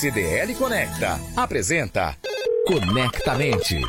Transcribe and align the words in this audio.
CDL 0.00 0.54
Conecta 0.54 1.20
apresenta 1.36 2.16
Conectamente. 2.66 3.82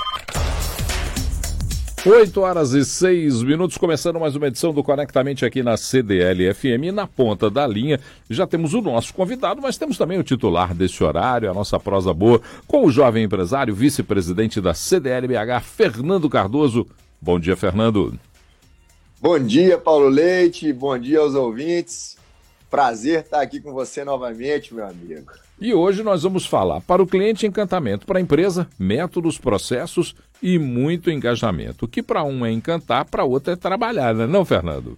8 2.05 2.41
horas 2.41 2.73
e 2.73 2.83
6 2.83 3.43
minutos, 3.43 3.77
começando 3.77 4.19
mais 4.19 4.35
uma 4.35 4.47
edição 4.47 4.73
do 4.73 4.83
Conectamente 4.83 5.45
aqui 5.45 5.63
na 5.63 5.77
CDL 5.77 6.53
FM. 6.53 6.93
Na 6.93 7.07
ponta 7.07 7.49
da 7.49 7.65
linha 7.65 7.97
já 8.29 8.45
temos 8.45 8.73
o 8.73 8.81
nosso 8.81 9.13
convidado, 9.13 9.61
mas 9.61 9.77
temos 9.77 9.97
também 9.97 10.19
o 10.19 10.23
titular 10.23 10.75
desse 10.75 11.01
horário, 11.01 11.49
a 11.49 11.53
nossa 11.53 11.79
prosa 11.79 12.13
boa, 12.13 12.41
com 12.67 12.85
o 12.85 12.91
jovem 12.91 13.23
empresário, 13.23 13.73
vice-presidente 13.73 14.59
da 14.59 14.73
CDL 14.73 15.29
BH, 15.29 15.63
Fernando 15.63 16.29
Cardoso. 16.29 16.85
Bom 17.21 17.39
dia, 17.39 17.55
Fernando. 17.55 18.19
Bom 19.21 19.39
dia, 19.39 19.77
Paulo 19.77 20.09
Leite. 20.09 20.73
Bom 20.73 20.99
dia 20.99 21.19
aos 21.19 21.35
ouvintes. 21.35 22.19
Prazer 22.71 23.19
estar 23.19 23.41
aqui 23.41 23.59
com 23.59 23.73
você 23.73 24.05
novamente, 24.05 24.73
meu 24.73 24.87
amigo. 24.87 25.29
E 25.59 25.73
hoje 25.73 26.01
nós 26.03 26.23
vamos 26.23 26.45
falar 26.45 26.79
para 26.79 27.03
o 27.03 27.05
cliente 27.05 27.45
encantamento, 27.45 28.05
para 28.05 28.17
a 28.17 28.21
empresa, 28.21 28.65
métodos, 28.79 29.37
processos 29.37 30.15
e 30.41 30.57
muito 30.57 31.11
engajamento. 31.11 31.83
O 31.83 31.87
que 31.87 32.01
para 32.01 32.23
um 32.23 32.45
é 32.45 32.51
encantar, 32.51 33.03
para 33.03 33.25
outro 33.25 33.51
é 33.51 33.57
trabalhar, 33.57 34.15
né? 34.15 34.25
não, 34.25 34.45
Fernando? 34.45 34.97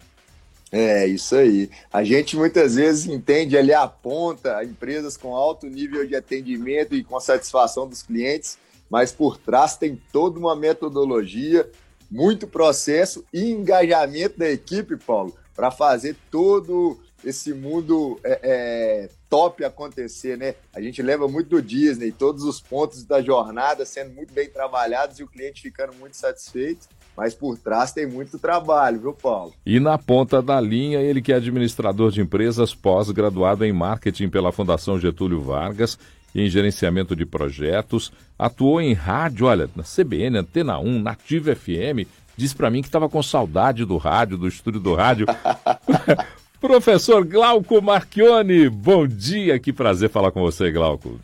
É, 0.71 1.07
isso 1.07 1.35
aí. 1.35 1.67
A 1.91 2.03
gente 2.03 2.37
muitas 2.37 2.75
vezes 2.75 3.07
entende 3.07 3.57
ali 3.57 3.73
a 3.73 3.87
ponta, 3.87 4.63
empresas 4.63 5.17
com 5.17 5.35
alto 5.35 5.65
nível 5.65 6.05
de 6.07 6.15
atendimento 6.15 6.93
e 6.93 7.03
com 7.03 7.19
satisfação 7.19 7.87
dos 7.87 8.03
clientes, 8.03 8.55
mas 8.87 9.11
por 9.11 9.35
trás 9.35 9.75
tem 9.75 9.99
toda 10.11 10.37
uma 10.37 10.55
metodologia, 10.55 11.67
muito 12.09 12.45
processo 12.45 13.25
e 13.33 13.51
engajamento 13.51 14.37
da 14.37 14.49
equipe, 14.51 14.95
Paulo, 14.95 15.35
para 15.55 15.71
fazer 15.71 16.15
todo 16.29 16.99
esse 17.23 17.53
mundo 17.53 18.19
é, 18.23 18.39
é, 18.43 19.09
top 19.29 19.63
acontecer, 19.63 20.37
né? 20.37 20.55
A 20.73 20.81
gente 20.81 21.01
lembra 21.01 21.27
muito 21.27 21.49
do 21.49 21.61
Disney, 21.61 22.11
todos 22.11 22.43
os 22.43 22.59
pontos 22.59 23.03
da 23.03 23.21
jornada 23.21 23.85
sendo 23.85 24.13
muito 24.13 24.33
bem 24.33 24.49
trabalhados 24.49 25.19
e 25.19 25.23
o 25.23 25.27
cliente 25.27 25.61
ficando 25.61 25.93
muito 25.93 26.17
satisfeito. 26.17 26.87
Mas 27.15 27.35
por 27.35 27.57
trás 27.57 27.91
tem 27.91 28.07
muito 28.07 28.39
trabalho, 28.39 28.99
viu, 28.99 29.13
Paulo? 29.13 29.53
E 29.65 29.79
na 29.79 29.97
ponta 29.99 30.41
da 30.41 30.59
linha, 30.59 30.99
ele 30.99 31.21
que 31.21 31.31
é 31.31 31.35
administrador 31.35 32.11
de 32.11 32.21
empresas, 32.21 32.73
pós-graduado 32.73 33.63
em 33.63 33.71
marketing 33.71 34.29
pela 34.29 34.51
Fundação 34.51 34.99
Getúlio 34.99 35.39
Vargas 35.39 35.97
em 36.35 36.49
gerenciamento 36.49 37.15
de 37.15 37.25
projetos, 37.25 38.11
atuou 38.37 38.81
em 38.81 38.93
rádio, 38.93 39.45
olha, 39.45 39.69
na 39.75 39.83
CBN, 39.83 40.39
Antena 40.39 40.79
1, 40.79 40.99
Nativa 40.99 41.55
FM, 41.55 42.07
disse 42.35 42.55
para 42.55 42.71
mim 42.71 42.81
que 42.81 42.87
estava 42.87 43.07
com 43.07 43.21
saudade 43.21 43.85
do 43.85 43.97
rádio, 43.97 44.37
do 44.37 44.47
estúdio 44.47 44.79
do 44.79 44.95
rádio. 44.95 45.27
Professor 46.63 47.25
Glauco 47.25 47.81
Marchione, 47.81 48.69
bom 48.69 49.05
dia, 49.05 49.59
que 49.59 49.73
prazer 49.73 50.09
falar 50.09 50.31
com 50.31 50.39
você, 50.39 50.71
Glauco. 50.71 51.19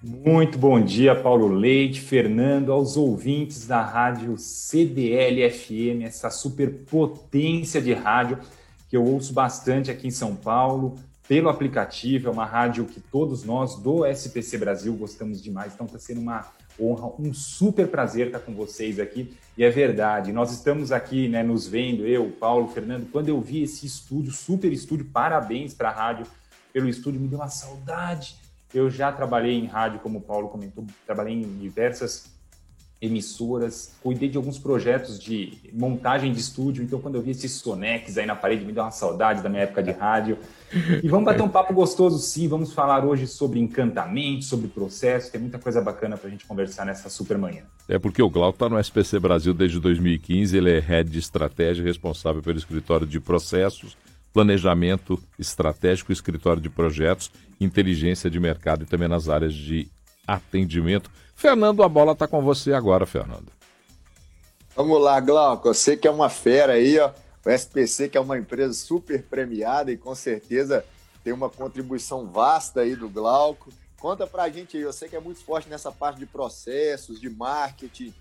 Muito 0.00 0.56
bom 0.56 0.80
dia, 0.80 1.12
Paulo 1.12 1.48
Leite, 1.48 2.00
Fernando, 2.00 2.70
aos 2.70 2.96
ouvintes 2.96 3.66
da 3.66 3.82
rádio 3.82 4.36
CDL-FM, 4.38 6.04
essa 6.04 6.30
superpotência 6.30 7.82
de 7.82 7.92
rádio 7.92 8.38
que 8.88 8.96
eu 8.96 9.04
ouço 9.04 9.32
bastante 9.32 9.90
aqui 9.90 10.06
em 10.06 10.12
São 10.12 10.36
Paulo, 10.36 10.94
pelo 11.26 11.48
aplicativo, 11.48 12.28
é 12.28 12.30
uma 12.30 12.46
rádio 12.46 12.84
que 12.84 13.00
todos 13.00 13.42
nós 13.42 13.74
do 13.74 14.06
SPC 14.06 14.56
Brasil 14.56 14.94
gostamos 14.94 15.42
demais, 15.42 15.74
então 15.74 15.86
está 15.86 15.98
sendo 15.98 16.20
uma 16.20 16.46
honra, 16.80 17.12
um 17.18 17.32
super 17.32 17.88
prazer 17.88 18.26
estar 18.26 18.40
com 18.40 18.54
vocês 18.54 18.98
aqui. 18.98 19.36
E 19.56 19.64
é 19.64 19.70
verdade, 19.70 20.32
nós 20.32 20.52
estamos 20.52 20.92
aqui, 20.92 21.28
né, 21.28 21.42
nos 21.42 21.66
vendo, 21.66 22.06
eu, 22.06 22.30
Paulo, 22.30 22.68
Fernando. 22.68 23.10
Quando 23.10 23.28
eu 23.28 23.40
vi 23.40 23.62
esse 23.62 23.86
estúdio, 23.86 24.32
super 24.32 24.72
estúdio, 24.72 25.06
parabéns 25.06 25.72
para 25.72 25.88
a 25.88 25.92
rádio 25.92 26.26
pelo 26.72 26.88
estúdio, 26.88 27.20
me 27.20 27.28
deu 27.28 27.38
uma 27.38 27.48
saudade. 27.48 28.36
Eu 28.74 28.90
já 28.90 29.10
trabalhei 29.10 29.54
em 29.54 29.66
rádio, 29.66 30.00
como 30.00 30.18
o 30.18 30.20
Paulo 30.20 30.48
comentou, 30.48 30.84
trabalhei 31.06 31.34
em 31.34 31.58
diversas 31.58 32.35
emissoras, 33.00 33.94
cuidei 34.02 34.28
de 34.28 34.38
alguns 34.38 34.58
projetos 34.58 35.18
de 35.18 35.52
montagem 35.72 36.32
de 36.32 36.40
estúdio, 36.40 36.82
então 36.82 36.98
quando 36.98 37.16
eu 37.16 37.22
vi 37.22 37.32
esses 37.32 37.52
Sonex 37.52 38.16
aí 38.16 38.24
na 38.24 38.34
parede, 38.34 38.64
me 38.64 38.72
deu 38.72 38.82
uma 38.82 38.90
saudade 38.90 39.42
da 39.42 39.48
minha 39.48 39.62
época 39.62 39.82
de 39.82 39.90
rádio. 39.90 40.38
E 41.02 41.08
vamos 41.08 41.26
bater 41.26 41.42
um 41.42 41.48
papo 41.48 41.74
gostoso 41.74 42.18
sim, 42.18 42.48
vamos 42.48 42.72
falar 42.72 43.04
hoje 43.04 43.26
sobre 43.26 43.60
encantamento, 43.60 44.44
sobre 44.44 44.68
processo, 44.68 45.30
tem 45.30 45.40
muita 45.40 45.58
coisa 45.58 45.80
bacana 45.82 46.16
para 46.16 46.28
a 46.28 46.30
gente 46.30 46.46
conversar 46.46 46.86
nessa 46.86 47.10
super 47.10 47.36
manhã. 47.36 47.62
É 47.86 47.98
porque 47.98 48.22
o 48.22 48.30
Glauco 48.30 48.56
está 48.56 48.68
no 48.68 48.80
SPC 48.80 49.20
Brasil 49.20 49.52
desde 49.52 49.78
2015, 49.78 50.56
ele 50.56 50.70
é 50.70 50.80
head 50.80 51.10
de 51.10 51.18
estratégia, 51.18 51.84
responsável 51.84 52.42
pelo 52.42 52.58
escritório 52.58 53.06
de 53.06 53.20
processos, 53.20 53.96
planejamento 54.32 55.18
estratégico, 55.38 56.12
escritório 56.12 56.60
de 56.60 56.68
projetos, 56.70 57.30
inteligência 57.60 58.30
de 58.30 58.40
mercado 58.40 58.82
e 58.82 58.86
também 58.86 59.08
nas 59.08 59.28
áreas 59.28 59.54
de 59.54 59.88
atendimento. 60.26 61.10
Fernando, 61.36 61.82
a 61.82 61.88
bola 61.88 62.12
está 62.12 62.26
com 62.26 62.42
você 62.42 62.72
agora, 62.72 63.04
Fernando. 63.04 63.52
Vamos 64.74 65.00
lá, 65.00 65.20
Glauco. 65.20 65.72
Você 65.72 65.94
que 65.96 66.08
é 66.08 66.10
uma 66.10 66.30
fera 66.30 66.72
aí, 66.72 66.98
ó. 66.98 67.12
O 67.44 67.50
SPC, 67.50 68.08
que 68.08 68.18
é 68.18 68.20
uma 68.20 68.36
empresa 68.36 68.72
super 68.72 69.22
premiada 69.22 69.92
e 69.92 69.96
com 69.96 70.14
certeza 70.14 70.84
tem 71.22 71.32
uma 71.32 71.48
contribuição 71.48 72.26
vasta 72.26 72.80
aí 72.80 72.96
do 72.96 73.08
Glauco. 73.08 73.70
Conta 74.00 74.26
pra 74.26 74.48
gente 74.48 74.76
aí, 74.76 74.82
eu 74.82 74.92
sei 74.92 75.08
que 75.08 75.14
é 75.14 75.20
muito 75.20 75.44
forte 75.44 75.68
nessa 75.68 75.92
parte 75.92 76.18
de 76.18 76.26
processos, 76.26 77.20
de 77.20 77.30
marketing, 77.30 78.12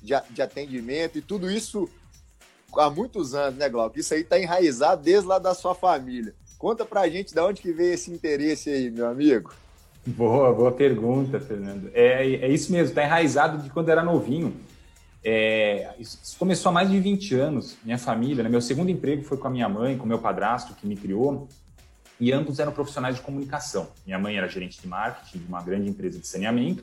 de, 0.00 0.14
de 0.30 0.40
atendimento 0.40 1.18
e 1.18 1.22
tudo 1.22 1.50
isso 1.50 1.90
há 2.74 2.88
muitos 2.88 3.34
anos, 3.34 3.58
né, 3.58 3.68
Glauco? 3.68 3.98
Isso 3.98 4.14
aí 4.14 4.24
tá 4.24 4.38
enraizado 4.38 5.02
desde 5.02 5.26
lá 5.26 5.38
da 5.38 5.54
sua 5.54 5.74
família. 5.74 6.34
Conta 6.56 6.84
pra 6.84 7.08
gente 7.08 7.34
de 7.34 7.40
onde 7.40 7.60
que 7.60 7.72
veio 7.72 7.94
esse 7.94 8.10
interesse 8.10 8.70
aí, 8.70 8.90
meu 8.90 9.08
amigo. 9.08 9.52
Boa, 10.06 10.52
boa 10.52 10.72
pergunta, 10.72 11.38
Fernando. 11.38 11.90
É, 11.92 12.26
é 12.26 12.48
isso 12.48 12.72
mesmo, 12.72 12.88
está 12.88 13.04
enraizado 13.04 13.62
de 13.62 13.68
quando 13.68 13.90
era 13.90 14.02
novinho. 14.02 14.54
É, 15.22 15.90
isso 15.98 16.36
começou 16.38 16.70
há 16.70 16.72
mais 16.72 16.90
de 16.90 16.98
20 16.98 17.34
anos. 17.34 17.76
Minha 17.84 17.98
família, 17.98 18.42
né, 18.42 18.48
meu 18.48 18.62
segundo 18.62 18.90
emprego 18.90 19.22
foi 19.22 19.36
com 19.36 19.46
a 19.46 19.50
minha 19.50 19.68
mãe, 19.68 19.98
com 19.98 20.06
meu 20.06 20.18
padrasto 20.18 20.74
que 20.74 20.86
me 20.86 20.96
criou, 20.96 21.48
e 22.18 22.32
ambos 22.32 22.58
eram 22.58 22.72
profissionais 22.72 23.16
de 23.16 23.22
comunicação. 23.22 23.88
Minha 24.06 24.18
mãe 24.18 24.36
era 24.36 24.48
gerente 24.48 24.80
de 24.80 24.88
marketing 24.88 25.38
de 25.38 25.46
uma 25.46 25.62
grande 25.62 25.90
empresa 25.90 26.18
de 26.18 26.26
saneamento. 26.26 26.82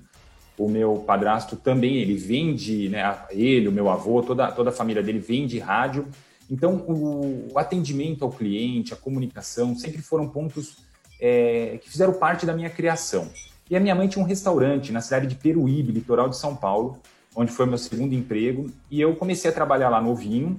O 0.56 0.70
meu 0.70 1.04
padrasto 1.06 1.56
também, 1.56 1.98
ele 1.98 2.16
vende, 2.16 2.88
né, 2.90 3.18
ele, 3.32 3.68
o 3.68 3.72
meu 3.72 3.90
avô, 3.90 4.22
toda, 4.22 4.52
toda 4.52 4.70
a 4.70 4.74
família 4.74 5.02
dele 5.02 5.20
vende 5.20 5.58
rádio. 5.58 6.08
Então, 6.50 6.76
o, 6.88 7.52
o 7.52 7.60
atendimento 7.60 8.24
ao 8.24 8.32
cliente, 8.32 8.94
a 8.94 8.98
comunicação, 8.98 9.76
sempre 9.76 10.02
foram 10.04 10.30
pontos 10.30 10.87
é, 11.20 11.80
que 11.82 11.90
fizeram 11.90 12.14
parte 12.14 12.46
da 12.46 12.54
minha 12.54 12.70
criação. 12.70 13.30
E 13.70 13.76
a 13.76 13.80
minha 13.80 13.94
mãe 13.94 14.08
tinha 14.08 14.24
um 14.24 14.28
restaurante 14.28 14.92
na 14.92 15.02
cidade 15.02 15.28
de 15.28 15.36
Peruíbe, 15.36 15.92
litoral 15.92 16.30
de 16.30 16.38
São 16.38 16.56
Paulo, 16.56 16.98
onde 17.36 17.52
foi 17.52 17.66
meu 17.66 17.78
segundo 17.78 18.14
emprego. 18.14 18.72
E 18.90 19.02
eu 19.02 19.16
comecei 19.16 19.52
a 19.52 19.54
trabalhar 19.54 19.90
lá 19.90 20.02
novinho. 20.02 20.56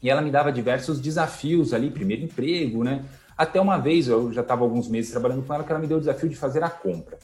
E 0.00 0.08
ela 0.08 0.22
me 0.22 0.30
dava 0.30 0.52
diversos 0.52 1.00
desafios 1.00 1.74
ali, 1.74 1.90
primeiro 1.90 2.22
emprego, 2.22 2.84
né? 2.84 3.04
Até 3.36 3.60
uma 3.60 3.76
vez, 3.76 4.06
eu 4.06 4.32
já 4.32 4.42
estava 4.42 4.62
alguns 4.62 4.88
meses 4.88 5.10
trabalhando 5.10 5.44
com 5.44 5.52
ela, 5.52 5.64
que 5.64 5.70
ela 5.70 5.80
me 5.80 5.88
deu 5.88 5.96
o 5.96 6.00
desafio 6.00 6.28
de 6.28 6.36
fazer 6.36 6.62
a 6.62 6.70
compra. 6.70 7.18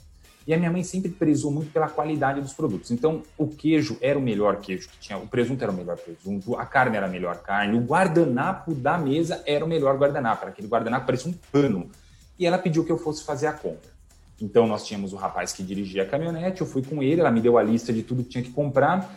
E 0.46 0.52
a 0.52 0.58
minha 0.58 0.70
mãe 0.70 0.82
sempre 0.82 1.10
prezou 1.10 1.50
muito 1.50 1.72
pela 1.72 1.88
qualidade 1.88 2.40
dos 2.40 2.52
produtos. 2.52 2.90
Então, 2.90 3.22
o 3.38 3.46
queijo 3.46 3.96
era 4.00 4.18
o 4.18 4.22
melhor 4.22 4.56
queijo 4.56 4.88
que 4.88 4.98
tinha, 4.98 5.16
o 5.16 5.26
presunto 5.26 5.62
era 5.62 5.72
o 5.72 5.74
melhor 5.74 5.96
presunto, 5.96 6.56
a 6.56 6.66
carne 6.66 6.96
era 6.96 7.06
a 7.06 7.08
melhor 7.08 7.38
carne, 7.38 7.78
o 7.78 7.80
guardanapo 7.80 8.74
da 8.74 8.98
mesa 8.98 9.42
era 9.46 9.64
o 9.64 9.68
melhor 9.68 9.96
guardanapo. 9.96 10.46
Aquele 10.46 10.68
guardanapo 10.68 11.06
parecia 11.06 11.30
um 11.30 11.34
pano 11.50 11.90
e 12.38 12.46
ela 12.46 12.58
pediu 12.58 12.84
que 12.84 12.92
eu 12.92 12.98
fosse 12.98 13.24
fazer 13.24 13.46
a 13.46 13.52
compra. 13.52 13.94
Então 14.40 14.66
nós 14.66 14.84
tínhamos 14.84 15.12
o 15.12 15.16
rapaz 15.16 15.52
que 15.52 15.62
dirigia 15.62 16.02
a 16.02 16.06
caminhonete, 16.06 16.60
eu 16.60 16.66
fui 16.66 16.82
com 16.82 17.02
ele, 17.02 17.20
ela 17.20 17.30
me 17.30 17.40
deu 17.40 17.56
a 17.56 17.62
lista 17.62 17.92
de 17.92 18.02
tudo 18.02 18.22
que 18.22 18.30
tinha 18.30 18.44
que 18.44 18.50
comprar. 18.50 19.16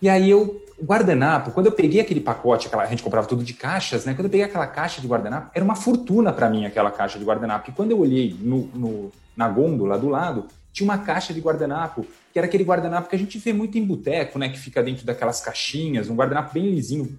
E 0.00 0.08
aí 0.08 0.28
eu, 0.28 0.62
guardanapo, 0.82 1.50
quando 1.52 1.66
eu 1.66 1.72
peguei 1.72 2.00
aquele 2.00 2.20
pacote, 2.20 2.66
aquela, 2.66 2.82
a 2.82 2.86
gente 2.86 3.02
comprava 3.02 3.26
tudo 3.26 3.42
de 3.42 3.54
caixas, 3.54 4.04
né? 4.04 4.12
Quando 4.12 4.26
eu 4.26 4.30
peguei 4.30 4.44
aquela 4.44 4.66
caixa 4.66 5.00
de 5.00 5.06
guardanapo, 5.06 5.50
era 5.54 5.64
uma 5.64 5.74
fortuna 5.74 6.32
para 6.32 6.50
mim 6.50 6.66
aquela 6.66 6.90
caixa 6.90 7.18
de 7.18 7.24
guardanapo. 7.24 7.70
E 7.70 7.72
quando 7.72 7.92
eu 7.92 8.00
olhei 8.00 8.36
no, 8.38 8.66
no, 8.74 9.12
na 9.34 9.48
gôndola 9.48 9.98
do 9.98 10.08
lado, 10.08 10.46
tinha 10.70 10.84
uma 10.84 10.98
caixa 10.98 11.32
de 11.32 11.40
guardanapo, 11.40 12.06
que 12.30 12.38
era 12.38 12.46
aquele 12.46 12.62
guardanapo 12.62 13.08
que 13.08 13.16
a 13.16 13.18
gente 13.18 13.38
vê 13.38 13.54
muito 13.54 13.78
em 13.78 13.84
boteco, 13.86 14.38
né? 14.38 14.50
Que 14.50 14.58
fica 14.58 14.82
dentro 14.82 15.06
daquelas 15.06 15.40
caixinhas, 15.40 16.10
um 16.10 16.14
guardanapo 16.14 16.52
bem 16.52 16.70
lisinho, 16.70 17.18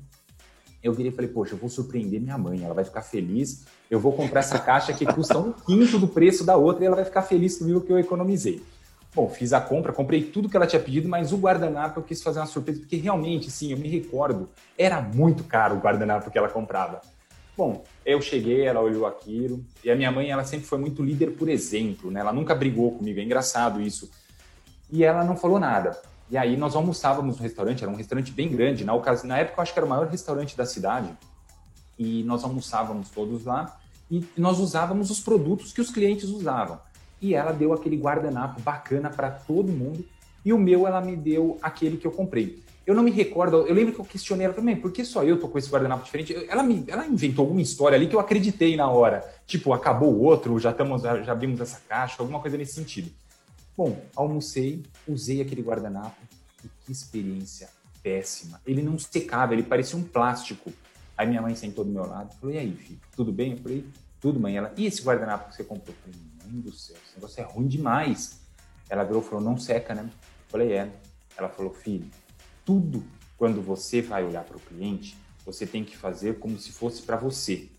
eu 0.83 0.93
virei 0.93 1.11
e 1.11 1.15
falei, 1.15 1.29
poxa, 1.29 1.53
eu 1.53 1.57
vou 1.57 1.69
surpreender 1.69 2.21
minha 2.21 2.37
mãe, 2.37 2.63
ela 2.63 2.73
vai 2.73 2.83
ficar 2.83 3.01
feliz, 3.01 3.65
eu 3.89 3.99
vou 3.99 4.13
comprar 4.13 4.41
essa 4.41 4.59
caixa 4.59 4.93
que 4.93 5.05
custa 5.05 5.37
um 5.37 5.51
quinto 5.51 5.97
do 5.97 6.07
preço 6.07 6.43
da 6.43 6.55
outra 6.55 6.83
e 6.83 6.87
ela 6.87 6.95
vai 6.95 7.05
ficar 7.05 7.23
feliz 7.23 7.57
comigo 7.57 7.81
que 7.81 7.91
eu 7.91 7.99
economizei. 7.99 8.61
Bom, 9.15 9.27
fiz 9.29 9.51
a 9.51 9.59
compra, 9.59 9.91
comprei 9.91 10.23
tudo 10.23 10.47
que 10.47 10.55
ela 10.55 10.67
tinha 10.67 10.81
pedido, 10.81 11.09
mas 11.09 11.33
o 11.33 11.37
guardanapo 11.37 11.99
eu 11.99 12.03
quis 12.03 12.21
fazer 12.21 12.39
uma 12.39 12.45
surpresa, 12.45 12.81
porque 12.81 12.97
realmente, 12.97 13.49
sim, 13.49 13.71
eu 13.71 13.77
me 13.77 13.87
recordo, 13.87 14.47
era 14.77 15.01
muito 15.01 15.43
caro 15.43 15.75
o 15.75 15.79
guardanapo 15.79 16.29
que 16.29 16.37
ela 16.37 16.49
comprava. 16.49 17.01
Bom, 17.57 17.83
eu 18.05 18.21
cheguei, 18.21 18.61
ela 18.61 18.79
olhou 18.79 19.07
aquilo, 19.07 19.65
e 19.83 19.89
a 19.89 19.95
minha 19.95 20.11
mãe, 20.11 20.29
ela 20.29 20.43
sempre 20.43 20.67
foi 20.67 20.77
muito 20.77 21.01
líder 21.01 21.31
por 21.31 21.49
exemplo, 21.49 22.11
né? 22.11 22.19
Ela 22.19 22.31
nunca 22.31 22.53
brigou 22.53 22.91
comigo, 22.91 23.19
é 23.19 23.23
engraçado 23.23 23.81
isso. 23.81 24.11
E 24.91 25.03
ela 25.03 25.23
não 25.23 25.35
falou 25.35 25.59
nada. 25.59 25.99
E 26.29 26.37
aí 26.37 26.57
nós 26.57 26.75
almoçávamos 26.75 27.37
no 27.37 27.43
restaurante, 27.43 27.83
era 27.83 27.91
um 27.91 27.95
restaurante 27.95 28.31
bem 28.31 28.49
grande. 28.49 28.83
Na, 28.83 28.93
ocasião, 28.93 29.29
na 29.29 29.37
época 29.37 29.59
eu 29.59 29.63
acho 29.63 29.73
que 29.73 29.79
era 29.79 29.85
o 29.85 29.89
maior 29.89 30.07
restaurante 30.07 30.57
da 30.57 30.65
cidade. 30.65 31.09
E 31.97 32.23
nós 32.23 32.43
almoçávamos 32.43 33.09
todos 33.09 33.45
lá 33.45 33.77
e 34.09 34.25
nós 34.37 34.59
usávamos 34.59 35.09
os 35.09 35.19
produtos 35.19 35.71
que 35.71 35.81
os 35.81 35.89
clientes 35.89 36.29
usavam. 36.29 36.79
E 37.21 37.33
ela 37.33 37.51
deu 37.51 37.73
aquele 37.73 37.97
guardanapo 37.97 38.61
bacana 38.61 39.09
para 39.09 39.31
todo 39.31 39.71
mundo. 39.71 40.05
E 40.45 40.53
o 40.53 40.57
meu, 40.57 40.85
ela 40.85 41.01
me 41.01 41.15
deu 41.15 41.57
aquele 41.61 41.97
que 41.97 42.05
eu 42.05 42.11
comprei. 42.11 42.61
Eu 42.85 42.95
não 42.95 43.03
me 43.03 43.11
recordo, 43.11 43.67
eu 43.67 43.75
lembro 43.75 43.93
que 43.93 43.99
eu 43.99 44.05
questionei 44.05 44.45
ela 44.45 44.53
também, 44.53 44.77
por 44.77 44.93
que 44.93 45.03
só 45.03 45.21
eu 45.21 45.37
tô 45.37 45.49
com 45.49 45.57
esse 45.57 45.69
guardanapo 45.69 46.05
diferente? 46.05 46.33
Ela, 46.47 46.63
me, 46.63 46.85
ela 46.87 47.05
inventou 47.05 47.43
alguma 47.43 47.61
história 47.61 47.97
ali 47.97 48.07
que 48.07 48.15
eu 48.15 48.19
acreditei 48.19 48.77
na 48.77 48.89
hora. 48.89 49.25
Tipo, 49.45 49.73
acabou 49.73 50.13
o 50.13 50.21
outro, 50.21 50.57
já, 50.57 50.71
estamos, 50.71 51.01
já 51.01 51.33
abrimos 51.33 51.59
essa 51.59 51.81
caixa, 51.89 52.15
alguma 52.19 52.39
coisa 52.39 52.57
nesse 52.57 52.75
sentido. 52.75 53.11
Bom, 53.77 54.01
almocei, 54.15 54.83
usei 55.07 55.39
aquele 55.39 55.61
guardanapo 55.61 56.17
e 56.63 56.67
que 56.83 56.91
experiência 56.91 57.69
péssima. 58.01 58.59
Ele 58.65 58.81
não 58.81 58.97
secava, 58.97 59.53
ele 59.53 59.61
parecia 59.61 59.99
um 59.99 60.03
plástico. 60.03 60.73
Aí 61.15 61.27
minha 61.27 61.43
mãe 61.43 61.53
sentou 61.53 61.85
do 61.85 61.91
meu 61.91 62.03
lado 62.03 62.33
e 62.33 62.39
falou: 62.39 62.55
E 62.55 62.57
aí, 62.57 62.75
filho, 62.75 62.99
tudo 63.15 63.31
bem? 63.31 63.51
Eu 63.51 63.57
falei: 63.59 63.85
Tudo, 64.19 64.39
mãe. 64.39 64.57
Ela: 64.57 64.73
E 64.75 64.87
esse 64.87 65.03
guardanapo 65.03 65.49
que 65.49 65.57
você 65.57 65.63
comprou? 65.63 65.95
Eu 65.95 66.11
falei: 66.11 66.27
Mãe 66.51 66.61
do 66.61 66.71
céu, 66.71 66.95
esse 67.05 67.13
negócio 67.13 67.39
é 67.39 67.43
ruim 67.43 67.67
demais. 67.67 68.39
Ela 68.89 69.03
virou 69.03 69.21
e 69.21 69.25
falou: 69.25 69.41
Não 69.41 69.57
seca, 69.57 69.93
né? 69.93 70.01
Eu 70.03 70.49
falei: 70.49 70.73
É. 70.73 70.91
Ela 71.37 71.47
falou: 71.47 71.71
Filho, 71.71 72.09
tudo 72.65 73.03
quando 73.37 73.61
você 73.61 74.01
vai 74.01 74.23
olhar 74.23 74.43
para 74.43 74.57
o 74.57 74.59
cliente, 74.59 75.15
você 75.45 75.67
tem 75.67 75.83
que 75.83 75.95
fazer 75.95 76.39
como 76.39 76.57
se 76.57 76.71
fosse 76.71 77.03
para 77.03 77.15
você. 77.15 77.69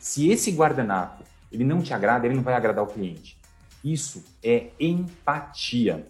Se 0.00 0.28
esse 0.28 0.50
guardanapo 0.50 1.22
ele 1.52 1.62
não 1.62 1.80
te 1.80 1.94
agrada, 1.94 2.26
ele 2.26 2.34
não 2.34 2.42
vai 2.42 2.54
agradar 2.54 2.82
o 2.82 2.88
cliente. 2.88 3.38
Isso 3.84 4.24
é 4.42 4.70
empatia. 4.80 6.08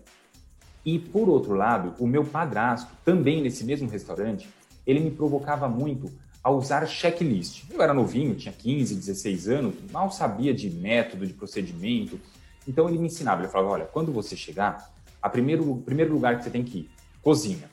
E 0.87 0.99
por 0.99 1.29
outro 1.29 1.55
lado, 1.55 1.95
o 1.99 2.07
meu 2.07 2.25
padrasto, 2.25 2.93
também 3.05 3.43
nesse 3.43 3.65
mesmo 3.65 3.89
restaurante, 3.89 4.49
ele 4.87 5.01
me 5.01 5.11
provocava 5.11 5.69
muito 5.69 6.13
a 6.43 6.51
usar 6.51 6.87
checklist. 6.87 7.65
Eu 7.71 7.83
era 7.83 7.93
novinho, 7.93 8.35
tinha 8.35 8.53
15, 8.53 8.95
16 8.95 9.49
anos, 9.49 9.75
mal 9.91 10.13
sabia 10.13 10.55
de 10.55 10.71
método, 10.71 11.27
de 11.27 11.33
procedimento. 11.33 12.21
Então 12.69 12.89
ele 12.89 12.99
me 12.99 13.07
ensinava, 13.07 13.43
ele 13.43 13.51
falava, 13.51 13.73
olha, 13.73 13.85
quando 13.87 14.13
você 14.13 14.37
chegar, 14.37 14.93
a 15.21 15.29
primeiro, 15.29 15.69
o 15.69 15.81
primeiro 15.81 16.13
lugar 16.13 16.37
que 16.37 16.45
você 16.45 16.51
tem 16.51 16.63
que 16.63 16.79
ir, 16.79 16.91
cozinha. 17.23 17.71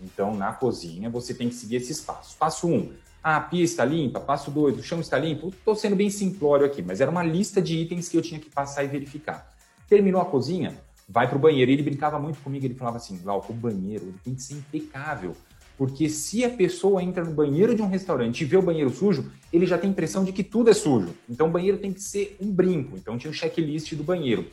Então, 0.00 0.34
na 0.34 0.52
cozinha, 0.52 1.08
você 1.08 1.32
tem 1.32 1.48
que 1.48 1.54
seguir 1.54 1.76
esses 1.76 2.00
passos. 2.00 2.34
Passo 2.34 2.66
1, 2.66 2.74
um, 2.74 2.92
a 3.28 3.40
pia 3.40 3.64
está 3.64 3.84
limpa. 3.84 4.20
Passo 4.20 4.52
2, 4.52 4.78
o 4.78 4.82
chão 4.84 5.00
está 5.00 5.18
limpo. 5.18 5.48
Estou 5.48 5.74
sendo 5.74 5.96
bem 5.96 6.08
simplório 6.08 6.64
aqui, 6.64 6.80
mas 6.80 7.00
era 7.00 7.10
uma 7.10 7.24
lista 7.24 7.60
de 7.60 7.76
itens 7.76 8.08
que 8.08 8.16
eu 8.16 8.22
tinha 8.22 8.38
que 8.38 8.48
passar 8.48 8.84
e 8.84 8.86
verificar. 8.86 9.52
Terminou 9.88 10.20
a 10.20 10.24
cozinha, 10.24 10.80
vai 11.08 11.26
para 11.26 11.36
o 11.36 11.40
banheiro. 11.40 11.68
Ele 11.68 11.82
brincava 11.82 12.20
muito 12.20 12.38
comigo, 12.38 12.64
ele 12.64 12.74
falava 12.74 12.98
assim, 12.98 13.18
Glauco, 13.18 13.52
o 13.52 13.56
banheiro 13.56 14.14
tem 14.22 14.32
que 14.32 14.42
ser 14.42 14.54
impecável. 14.54 15.34
Porque 15.76 16.08
se 16.08 16.44
a 16.44 16.50
pessoa 16.50 17.02
entra 17.02 17.24
no 17.24 17.32
banheiro 17.32 17.74
de 17.74 17.82
um 17.82 17.88
restaurante 17.88 18.42
e 18.42 18.44
vê 18.44 18.56
o 18.56 18.62
banheiro 18.62 18.90
sujo, 18.90 19.28
ele 19.52 19.66
já 19.66 19.76
tem 19.76 19.90
a 19.90 19.92
impressão 19.92 20.22
de 20.22 20.32
que 20.32 20.44
tudo 20.44 20.70
é 20.70 20.72
sujo. 20.72 21.12
Então 21.28 21.48
o 21.48 21.50
banheiro 21.50 21.78
tem 21.78 21.92
que 21.92 22.00
ser 22.00 22.36
um 22.40 22.48
brinco. 22.48 22.96
Então 22.96 23.18
tinha 23.18 23.28
o 23.28 23.34
um 23.34 23.36
checklist 23.36 23.92
do 23.94 24.04
banheiro. 24.04 24.46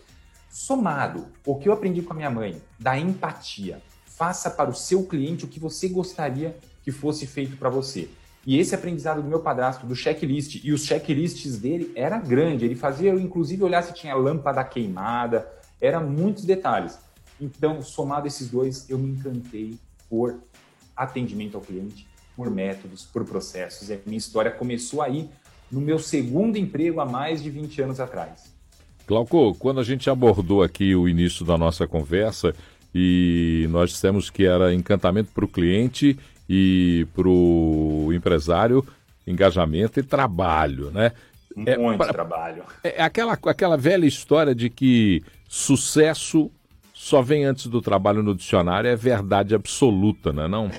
Somado, 0.50 1.28
o 1.46 1.58
que 1.58 1.70
eu 1.70 1.74
aprendi 1.74 2.02
com 2.02 2.14
a 2.14 2.16
minha 2.16 2.32
mãe, 2.32 2.60
da 2.80 2.98
empatia, 2.98 3.84
faça 4.04 4.50
para 4.50 4.72
o 4.72 4.74
seu 4.74 5.04
cliente 5.04 5.46
o 5.46 5.48
que 5.48 5.60
você 5.60 5.88
gostaria 5.88 6.58
que 6.82 6.92
fosse 6.92 7.28
feito 7.28 7.56
para 7.56 7.70
você. 7.70 8.10
E 8.46 8.60
esse 8.60 8.76
aprendizado 8.76 9.22
do 9.22 9.28
meu 9.28 9.40
padrasto, 9.40 9.86
do 9.86 9.96
checklist, 9.96 10.64
e 10.64 10.74
os 10.74 10.84
checklists 10.86 11.58
dele 11.58 11.92
era 11.96 12.20
grande. 12.20 12.66
Ele 12.66 12.76
fazia 12.76 13.12
eu, 13.12 13.20
inclusive, 13.20 13.64
olhar 13.64 13.82
se 13.82 13.94
tinha 13.94 14.16
lâmpada 14.16 14.64
queimada, 14.64 15.48
era 15.80 16.00
muitos 16.00 16.44
detalhes. 16.44 17.00
Então, 17.40 17.82
somado 17.82 18.28
esses 18.28 18.50
dois, 18.50 18.90
eu 18.90 18.98
me 18.98 19.12
encantei 19.12 19.78
por 20.10 20.40
atendimento 20.96 21.56
ao 21.56 21.62
cliente, 21.62 22.06
por 22.36 22.50
métodos, 22.50 23.06
por 23.06 23.24
processos. 23.24 23.90
E 23.90 23.94
a 23.94 24.00
minha 24.06 24.18
história 24.18 24.52
começou 24.52 25.02
aí 25.02 25.30
no 25.72 25.80
meu 25.80 25.98
segundo 25.98 26.58
emprego 26.58 27.00
há 27.00 27.06
mais 27.06 27.42
de 27.42 27.50
20 27.50 27.82
anos 27.82 28.00
atrás. 28.00 28.54
Glauco, 29.08 29.56
quando 29.56 29.80
a 29.80 29.84
gente 29.84 30.10
abordou 30.10 30.64
aqui 30.64 30.96
o 30.96 31.08
início 31.08 31.46
da 31.46 31.58
nossa 31.58 31.88
conversa, 31.88 32.54
e 32.96 33.68
nós 33.72 33.90
dissemos 33.90 34.30
que 34.30 34.46
era 34.46 34.74
encantamento 34.74 35.32
para 35.34 35.44
o 35.44 35.48
cliente 35.48 36.18
e 36.56 37.08
para 37.16 37.28
o 37.28 38.12
empresário, 38.14 38.86
engajamento 39.26 40.00
e 40.00 40.04
trabalho, 40.04 40.92
né? 40.92 41.12
É, 41.66 41.78
Muito 41.78 41.98
pra, 41.98 42.14
trabalho. 42.14 42.64
É, 42.84 43.02
é 43.02 43.04
aquela, 43.04 43.34
aquela 43.34 43.76
velha 43.76 44.06
história 44.06 44.54
de 44.54 44.70
que 44.70 45.24
sucesso 45.48 46.52
só 46.94 47.24
vem 47.24 47.44
antes 47.44 47.66
do 47.66 47.82
trabalho 47.82 48.22
no 48.22 48.36
dicionário, 48.36 48.88
é 48.88 48.96
verdade 48.96 49.56
absoluta, 49.56 50.32
né, 50.32 50.48
não? 50.48 50.70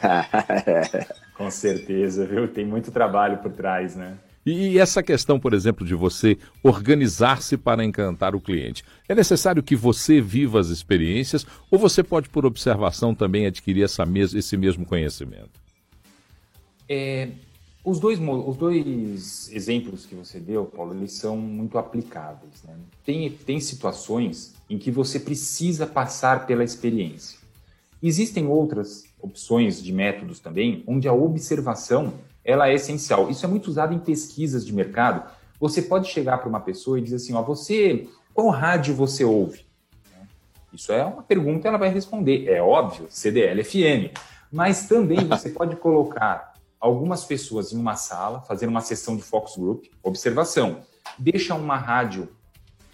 Com 1.36 1.50
certeza, 1.50 2.24
viu? 2.24 2.46
Tem 2.46 2.64
muito 2.64 2.92
trabalho 2.92 3.38
por 3.38 3.50
trás, 3.50 3.96
né? 3.96 4.16
E 4.46 4.78
essa 4.78 5.02
questão, 5.02 5.40
por 5.40 5.54
exemplo, 5.54 5.86
de 5.86 5.94
você 5.94 6.38
organizar-se 6.62 7.56
para 7.56 7.84
encantar 7.84 8.34
o 8.34 8.40
cliente. 8.40 8.84
É 9.08 9.14
necessário 9.14 9.62
que 9.62 9.74
você 9.74 10.20
viva 10.20 10.60
as 10.60 10.68
experiências 10.68 11.46
ou 11.70 11.78
você 11.78 12.02
pode, 12.02 12.28
por 12.28 12.44
observação, 12.44 13.14
também 13.14 13.46
adquirir 13.46 13.82
essa 13.82 14.04
mes 14.04 14.34
esse 14.34 14.56
mesmo 14.56 14.84
conhecimento? 14.84 15.63
É, 16.88 17.30
os, 17.84 18.00
dois, 18.00 18.18
os 18.18 18.56
dois 18.56 19.50
exemplos 19.52 20.06
que 20.06 20.14
você 20.14 20.40
deu, 20.40 20.64
Paulo, 20.64 20.94
eles 20.94 21.12
são 21.12 21.36
muito 21.36 21.78
aplicáveis. 21.78 22.62
Né? 22.64 22.74
Tem, 23.04 23.30
tem 23.30 23.60
situações 23.60 24.54
em 24.68 24.78
que 24.78 24.90
você 24.90 25.20
precisa 25.20 25.86
passar 25.86 26.46
pela 26.46 26.64
experiência. 26.64 27.38
Existem 28.02 28.46
outras 28.46 29.04
opções 29.20 29.82
de 29.82 29.92
métodos 29.92 30.40
também, 30.40 30.82
onde 30.86 31.08
a 31.08 31.12
observação 31.12 32.14
ela 32.44 32.68
é 32.68 32.74
essencial. 32.74 33.30
Isso 33.30 33.44
é 33.46 33.48
muito 33.48 33.68
usado 33.68 33.94
em 33.94 33.98
pesquisas 33.98 34.64
de 34.64 34.72
mercado. 34.72 35.30
Você 35.58 35.80
pode 35.80 36.08
chegar 36.08 36.38
para 36.38 36.48
uma 36.48 36.60
pessoa 36.60 36.98
e 36.98 37.02
dizer 37.02 37.16
assim, 37.16 37.32
ó, 37.34 37.42
você, 37.42 38.06
qual 38.34 38.48
rádio 38.48 38.94
você 38.94 39.24
ouve? 39.24 39.64
Isso 40.72 40.92
é 40.92 41.04
uma 41.04 41.22
pergunta, 41.22 41.68
ela 41.68 41.78
vai 41.78 41.88
responder. 41.88 42.48
É 42.48 42.60
óbvio, 42.60 43.06
CDL 43.08 43.62
FM. 43.62 44.12
Mas 44.50 44.86
também 44.86 45.26
você 45.26 45.48
pode 45.50 45.76
colocar 45.76 46.53
algumas 46.84 47.24
pessoas 47.24 47.72
em 47.72 47.78
uma 47.78 47.96
sala, 47.96 48.42
fazer 48.42 48.66
uma 48.66 48.82
sessão 48.82 49.16
de 49.16 49.22
focus 49.22 49.56
group, 49.56 49.86
observação. 50.02 50.82
Deixa 51.18 51.54
uma 51.54 51.78
rádio, 51.78 52.28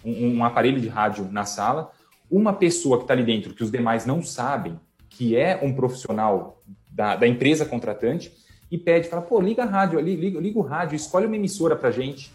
um, 0.03 0.37
um 0.37 0.45
aparelho 0.45 0.79
de 0.79 0.87
rádio 0.87 1.27
na 1.29 1.43
sala, 1.43 1.91
uma 2.29 2.53
pessoa 2.53 2.97
que 2.97 3.03
está 3.03 3.13
ali 3.13 3.25
dentro, 3.25 3.53
que 3.53 3.61
os 3.61 3.69
demais 3.69 4.05
não 4.05 4.23
sabem, 4.23 4.79
que 5.09 5.35
é 5.35 5.59
um 5.61 5.73
profissional 5.73 6.63
da, 6.89 7.17
da 7.17 7.27
empresa 7.27 7.65
contratante, 7.65 8.31
e 8.71 8.77
pede, 8.77 9.09
fala, 9.09 9.23
pô, 9.23 9.41
liga 9.41 9.63
a 9.63 9.65
rádio 9.65 9.99
ali, 9.99 10.15
liga, 10.15 10.39
liga 10.39 10.57
o 10.57 10.61
rádio, 10.61 10.95
escolhe 10.95 11.25
uma 11.25 11.35
emissora 11.35 11.75
para 11.75 11.91
gente. 11.91 12.31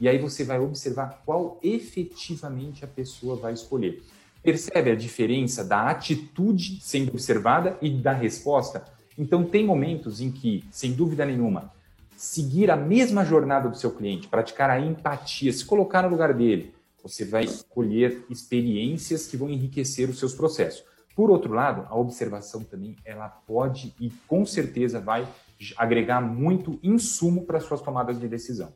E 0.00 0.08
aí 0.08 0.18
você 0.18 0.42
vai 0.42 0.58
observar 0.58 1.22
qual 1.24 1.60
efetivamente 1.62 2.84
a 2.84 2.88
pessoa 2.88 3.36
vai 3.36 3.52
escolher. 3.52 4.02
Percebe 4.42 4.90
a 4.90 4.96
diferença 4.96 5.62
da 5.62 5.88
atitude 5.88 6.80
sendo 6.80 7.10
observada 7.10 7.78
e 7.80 7.90
da 7.90 8.12
resposta? 8.12 8.84
Então, 9.20 9.44
tem 9.44 9.66
momentos 9.66 10.22
em 10.22 10.32
que, 10.32 10.64
sem 10.70 10.92
dúvida 10.92 11.26
nenhuma, 11.26 11.70
seguir 12.16 12.70
a 12.70 12.76
mesma 12.76 13.22
jornada 13.22 13.68
do 13.68 13.76
seu 13.76 13.90
cliente, 13.90 14.26
praticar 14.26 14.70
a 14.70 14.80
empatia, 14.80 15.52
se 15.52 15.62
colocar 15.62 16.04
no 16.04 16.08
lugar 16.08 16.32
dele, 16.32 16.74
você 17.02 17.22
vai 17.26 17.46
colher 17.68 18.24
experiências 18.30 19.26
que 19.26 19.36
vão 19.36 19.50
enriquecer 19.50 20.08
os 20.08 20.18
seus 20.18 20.34
processos. 20.34 20.82
Por 21.14 21.30
outro 21.30 21.52
lado, 21.52 21.86
a 21.90 21.98
observação 21.98 22.64
também 22.64 22.96
ela 23.04 23.28
pode 23.28 23.94
e 24.00 24.08
com 24.26 24.46
certeza 24.46 24.98
vai 24.98 25.28
agregar 25.76 26.22
muito 26.22 26.80
insumo 26.82 27.44
para 27.44 27.60
suas 27.60 27.82
tomadas 27.82 28.18
de 28.18 28.26
decisão. 28.26 28.72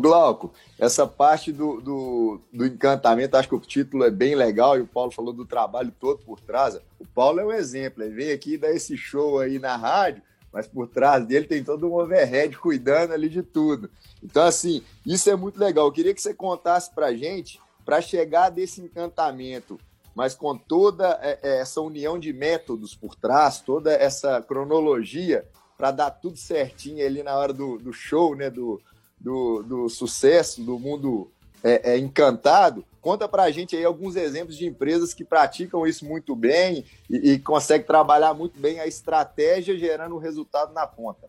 Glauco, 0.00 0.52
essa 0.78 1.06
parte 1.06 1.52
do, 1.52 1.80
do, 1.80 2.40
do, 2.52 2.66
encantamento, 2.66 3.36
acho 3.36 3.48
que 3.48 3.54
o 3.54 3.60
título 3.60 4.04
é 4.04 4.10
bem 4.10 4.34
legal 4.34 4.76
e 4.76 4.80
o 4.80 4.86
Paulo 4.86 5.10
falou 5.10 5.32
do 5.32 5.44
trabalho 5.44 5.92
todo 6.00 6.18
por 6.24 6.40
trás. 6.40 6.78
O 6.98 7.06
Paulo 7.06 7.40
é 7.40 7.44
um 7.44 7.52
exemplo, 7.52 8.02
ele 8.02 8.14
veio 8.14 8.34
aqui 8.34 8.58
dar 8.58 8.72
esse 8.72 8.96
show 8.96 9.38
aí 9.38 9.58
na 9.58 9.76
rádio, 9.76 10.22
mas 10.52 10.66
por 10.66 10.88
trás 10.88 11.24
dele 11.24 11.46
tem 11.46 11.62
todo 11.62 11.88
um 11.88 11.94
overhead 11.94 12.56
cuidando 12.58 13.12
ali 13.12 13.28
de 13.28 13.42
tudo. 13.42 13.88
Então, 14.22 14.44
assim, 14.44 14.82
isso 15.06 15.30
é 15.30 15.36
muito 15.36 15.58
legal. 15.58 15.86
Eu 15.86 15.92
queria 15.92 16.14
que 16.14 16.22
você 16.22 16.34
contasse 16.34 16.94
para 16.94 17.14
gente, 17.14 17.60
para 17.84 18.00
chegar 18.00 18.50
desse 18.50 18.80
encantamento 18.80 19.78
mas 20.14 20.34
com 20.34 20.56
toda 20.56 21.18
é, 21.20 21.40
é, 21.42 21.60
essa 21.60 21.80
união 21.80 22.18
de 22.18 22.32
métodos 22.32 22.94
por 22.94 23.16
trás, 23.16 23.60
toda 23.60 23.92
essa 23.92 24.40
cronologia 24.40 25.44
para 25.76 25.90
dar 25.90 26.10
tudo 26.10 26.36
certinho 26.36 27.04
ali 27.04 27.22
na 27.22 27.36
hora 27.36 27.52
do, 27.52 27.78
do 27.78 27.92
show, 27.92 28.36
né, 28.36 28.48
do, 28.48 28.80
do, 29.24 29.62
do, 29.62 29.88
sucesso, 29.88 30.62
do 30.62 30.78
mundo 30.78 31.30
é, 31.62 31.94
é, 31.94 31.98
encantado. 31.98 32.84
Conta 33.00 33.26
para 33.26 33.44
a 33.44 33.50
gente 33.50 33.74
aí 33.74 33.84
alguns 33.84 34.16
exemplos 34.16 34.54
de 34.54 34.66
empresas 34.66 35.14
que 35.14 35.24
praticam 35.24 35.86
isso 35.86 36.04
muito 36.04 36.36
bem 36.36 36.84
e, 37.08 37.32
e 37.32 37.38
conseguem 37.38 37.86
trabalhar 37.86 38.34
muito 38.34 38.60
bem 38.60 38.80
a 38.80 38.86
estratégia 38.86 39.78
gerando 39.78 40.18
resultado 40.18 40.74
na 40.74 40.86
ponta. 40.86 41.26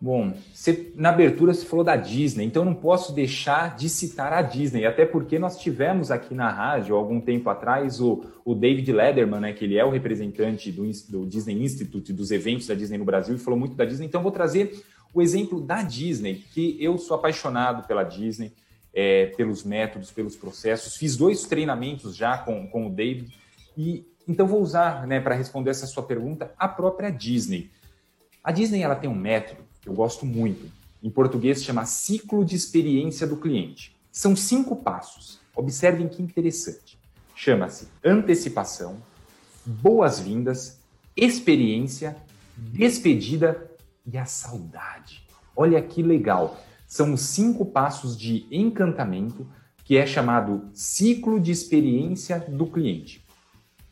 Bom, 0.00 0.34
você, 0.52 0.92
na 0.96 1.10
abertura 1.10 1.54
você 1.54 1.64
falou 1.64 1.84
da 1.84 1.96
Disney, 1.96 2.44
então 2.44 2.64
não 2.64 2.74
posso 2.74 3.12
deixar 3.14 3.74
de 3.74 3.88
citar 3.88 4.34
a 4.34 4.42
Disney, 4.42 4.84
até 4.84 5.06
porque 5.06 5.38
nós 5.38 5.58
tivemos 5.58 6.10
aqui 6.10 6.34
na 6.34 6.50
rádio, 6.50 6.94
algum 6.94 7.18
tempo 7.20 7.48
atrás, 7.48 8.02
o, 8.02 8.22
o 8.44 8.54
David 8.54 8.92
Letterman, 8.92 9.40
né, 9.40 9.52
que 9.54 9.64
ele 9.64 9.78
é 9.78 9.84
o 9.84 9.88
representante 9.88 10.70
do, 10.70 10.84
do 11.08 11.26
Disney 11.26 11.62
Institute, 11.62 12.12
dos 12.12 12.30
eventos 12.30 12.66
da 12.66 12.74
Disney 12.74 12.98
no 12.98 13.04
Brasil, 13.04 13.34
e 13.34 13.38
falou 13.38 13.58
muito 13.58 13.74
da 13.74 13.86
Disney, 13.86 14.06
então 14.06 14.22
vou 14.22 14.32
trazer 14.32 14.84
o 15.14 15.22
exemplo 15.22 15.60
da 15.60 15.82
Disney, 15.82 16.44
que 16.52 16.76
eu 16.80 16.98
sou 16.98 17.16
apaixonado 17.16 17.86
pela 17.86 18.02
Disney, 18.02 18.52
é, 18.92 19.26
pelos 19.26 19.62
métodos, 19.62 20.10
pelos 20.10 20.36
processos. 20.36 20.96
Fiz 20.96 21.16
dois 21.16 21.44
treinamentos 21.44 22.16
já 22.16 22.36
com, 22.36 22.66
com 22.66 22.88
o 22.88 22.90
David 22.90 23.32
e 23.78 24.04
então 24.26 24.46
vou 24.46 24.62
usar, 24.62 25.06
né, 25.06 25.20
para 25.20 25.34
responder 25.34 25.70
essa 25.70 25.86
sua 25.86 26.02
pergunta, 26.02 26.52
a 26.58 26.66
própria 26.66 27.10
Disney. 27.10 27.70
A 28.42 28.50
Disney 28.50 28.82
ela 28.82 28.96
tem 28.96 29.08
um 29.08 29.14
método 29.14 29.62
que 29.80 29.88
eu 29.88 29.94
gosto 29.94 30.24
muito. 30.24 30.70
Em 31.02 31.10
português 31.10 31.62
chama 31.62 31.84
ciclo 31.84 32.44
de 32.44 32.56
experiência 32.56 33.26
do 33.26 33.36
cliente. 33.36 33.94
São 34.10 34.34
cinco 34.34 34.76
passos. 34.76 35.38
Observem 35.54 36.08
que 36.08 36.22
interessante. 36.22 36.98
Chama-se 37.36 37.88
antecipação, 38.02 38.96
boas-vindas, 39.66 40.78
experiência, 41.16 42.16
despedida 42.56 43.70
e 44.06 44.18
a 44.18 44.24
saudade. 44.24 45.26
Olha 45.56 45.80
que 45.80 46.02
legal. 46.02 46.60
São 46.86 47.14
os 47.14 47.22
cinco 47.22 47.64
passos 47.64 48.16
de 48.16 48.46
encantamento 48.50 49.46
que 49.84 49.96
é 49.96 50.06
chamado 50.06 50.68
ciclo 50.72 51.38
de 51.38 51.50
experiência 51.50 52.38
do 52.40 52.66
cliente. 52.66 53.24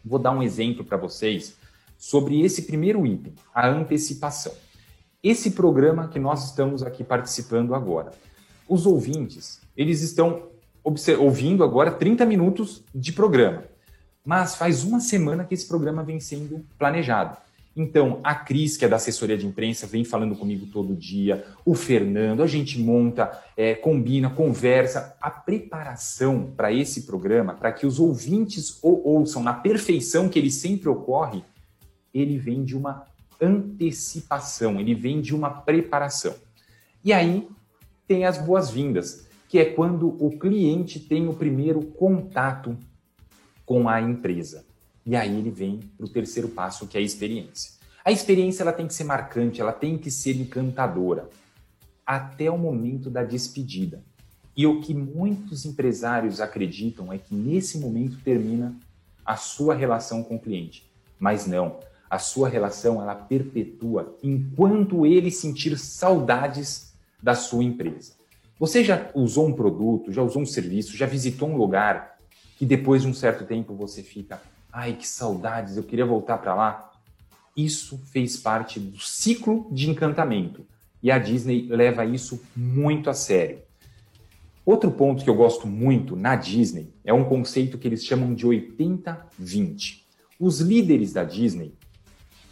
Vou 0.04 0.18
dar 0.18 0.32
um 0.32 0.42
exemplo 0.42 0.84
para 0.84 0.96
vocês 0.96 1.56
sobre 1.98 2.40
esse 2.40 2.62
primeiro 2.62 3.06
item, 3.06 3.34
a 3.54 3.68
antecipação. 3.68 4.52
Esse 5.22 5.52
programa 5.52 6.08
que 6.08 6.18
nós 6.18 6.46
estamos 6.46 6.82
aqui 6.82 7.04
participando 7.04 7.74
agora. 7.74 8.12
Os 8.68 8.86
ouvintes, 8.86 9.60
eles 9.76 10.02
estão 10.02 10.48
ouvindo 11.18 11.62
agora 11.62 11.92
30 11.92 12.26
minutos 12.26 12.82
de 12.92 13.12
programa. 13.12 13.64
Mas 14.24 14.56
faz 14.56 14.82
uma 14.82 14.98
semana 14.98 15.44
que 15.44 15.54
esse 15.54 15.66
programa 15.68 16.02
vem 16.02 16.18
sendo 16.18 16.64
planejado. 16.78 17.36
Então, 17.74 18.20
a 18.22 18.34
Cris, 18.34 18.76
que 18.76 18.84
é 18.84 18.88
da 18.88 18.96
assessoria 18.96 19.36
de 19.36 19.46
imprensa, 19.46 19.86
vem 19.86 20.04
falando 20.04 20.36
comigo 20.36 20.66
todo 20.66 20.94
dia, 20.94 21.46
o 21.64 21.74
Fernando, 21.74 22.42
a 22.42 22.46
gente 22.46 22.78
monta, 22.78 23.42
é, 23.56 23.74
combina, 23.74 24.28
conversa. 24.28 25.16
A 25.20 25.30
preparação 25.30 26.52
para 26.54 26.70
esse 26.70 27.02
programa, 27.02 27.54
para 27.54 27.72
que 27.72 27.86
os 27.86 27.98
ouvintes 27.98 28.78
o 28.82 29.08
ouçam 29.08 29.42
na 29.42 29.54
perfeição 29.54 30.28
que 30.28 30.38
ele 30.38 30.50
sempre 30.50 30.88
ocorre, 30.88 31.42
ele 32.12 32.36
vem 32.36 32.62
de 32.62 32.76
uma 32.76 33.06
antecipação, 33.40 34.78
ele 34.78 34.94
vem 34.94 35.20
de 35.20 35.34
uma 35.34 35.50
preparação. 35.50 36.34
E 37.02 37.12
aí 37.12 37.48
tem 38.06 38.26
as 38.26 38.36
boas-vindas, 38.36 39.26
que 39.48 39.58
é 39.58 39.64
quando 39.64 40.08
o 40.22 40.38
cliente 40.38 41.00
tem 41.00 41.26
o 41.26 41.34
primeiro 41.34 41.80
contato 41.80 42.76
com 43.64 43.88
a 43.88 44.00
empresa. 44.00 44.66
E 45.04 45.16
aí 45.16 45.36
ele 45.36 45.50
vem 45.50 45.80
para 45.96 46.06
o 46.06 46.08
terceiro 46.08 46.48
passo, 46.48 46.86
que 46.86 46.96
é 46.96 47.00
a 47.00 47.04
experiência. 47.04 47.72
A 48.04 48.10
experiência 48.10 48.62
ela 48.62 48.72
tem 48.72 48.86
que 48.86 48.94
ser 48.94 49.04
marcante, 49.04 49.60
ela 49.60 49.72
tem 49.72 49.96
que 49.96 50.10
ser 50.10 50.36
encantadora, 50.36 51.28
até 52.06 52.50
o 52.50 52.58
momento 52.58 53.08
da 53.08 53.22
despedida. 53.22 54.02
E 54.56 54.66
o 54.66 54.80
que 54.80 54.92
muitos 54.92 55.64
empresários 55.64 56.40
acreditam 56.40 57.12
é 57.12 57.18
que 57.18 57.34
nesse 57.34 57.78
momento 57.78 58.18
termina 58.22 58.74
a 59.24 59.36
sua 59.36 59.74
relação 59.74 60.22
com 60.22 60.36
o 60.36 60.40
cliente. 60.40 60.90
Mas 61.18 61.46
não, 61.46 61.78
a 62.10 62.18
sua 62.18 62.48
relação 62.48 63.00
ela 63.00 63.14
perpetua 63.14 64.18
enquanto 64.22 65.06
ele 65.06 65.30
sentir 65.30 65.78
saudades 65.78 66.92
da 67.22 67.34
sua 67.34 67.64
empresa. 67.64 68.12
Você 68.58 68.84
já 68.84 69.10
usou 69.14 69.46
um 69.46 69.52
produto, 69.52 70.12
já 70.12 70.22
usou 70.22 70.42
um 70.42 70.46
serviço, 70.46 70.96
já 70.96 71.06
visitou 71.06 71.48
um 71.48 71.56
lugar 71.56 72.18
que 72.58 72.66
depois 72.66 73.02
de 73.02 73.08
um 73.08 73.14
certo 73.14 73.44
tempo 73.44 73.74
você 73.74 74.02
fica, 74.02 74.42
ai 74.72 74.94
que 74.94 75.06
saudades, 75.06 75.76
eu 75.76 75.82
queria 75.82 76.06
voltar 76.06 76.38
para 76.38 76.54
lá. 76.54 76.92
Isso 77.56 77.98
fez 78.06 78.36
parte 78.36 78.80
do 78.80 78.98
ciclo 78.98 79.68
de 79.70 79.90
encantamento 79.90 80.64
e 81.02 81.10
a 81.10 81.18
Disney 81.18 81.66
leva 81.68 82.04
isso 82.06 82.40
muito 82.56 83.10
a 83.10 83.14
sério. 83.14 83.58
Outro 84.64 84.90
ponto 84.92 85.24
que 85.24 85.28
eu 85.28 85.34
gosto 85.34 85.66
muito 85.66 86.16
na 86.16 86.36
Disney 86.36 86.94
é 87.04 87.12
um 87.12 87.24
conceito 87.24 87.76
que 87.76 87.86
eles 87.86 88.04
chamam 88.04 88.32
de 88.32 88.46
80-20. 88.46 90.02
Os 90.38 90.60
líderes 90.60 91.12
da 91.12 91.24
Disney, 91.24 91.74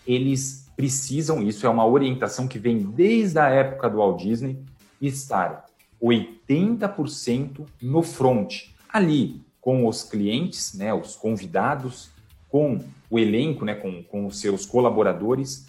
eles 0.06 0.68
precisam, 0.76 1.42
isso 1.42 1.66
é 1.66 1.70
uma 1.70 1.86
orientação 1.86 2.48
que 2.48 2.58
vem 2.58 2.78
desde 2.78 3.38
a 3.38 3.48
época 3.48 3.88
do 3.88 3.98
Walt 3.98 4.20
Disney, 4.20 4.58
estar 5.00 5.66
80% 6.02 7.64
no 7.80 8.02
front, 8.02 8.64
ali 8.88 9.40
com 9.60 9.86
os 9.86 10.02
clientes, 10.02 10.74
né, 10.74 10.92
os 10.94 11.14
convidados, 11.14 12.10
com 12.48 12.82
o 13.08 13.18
elenco, 13.18 13.64
né, 13.64 13.74
com, 13.74 14.02
com 14.02 14.26
os 14.26 14.40
seus 14.40 14.64
colaboradores, 14.64 15.66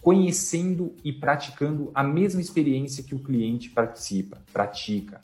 conhecendo 0.00 0.94
e 1.04 1.12
praticando 1.12 1.90
a 1.94 2.02
mesma 2.02 2.40
experiência 2.40 3.04
que 3.04 3.14
o 3.14 3.18
cliente 3.18 3.70
participa, 3.70 4.38
pratica. 4.52 5.20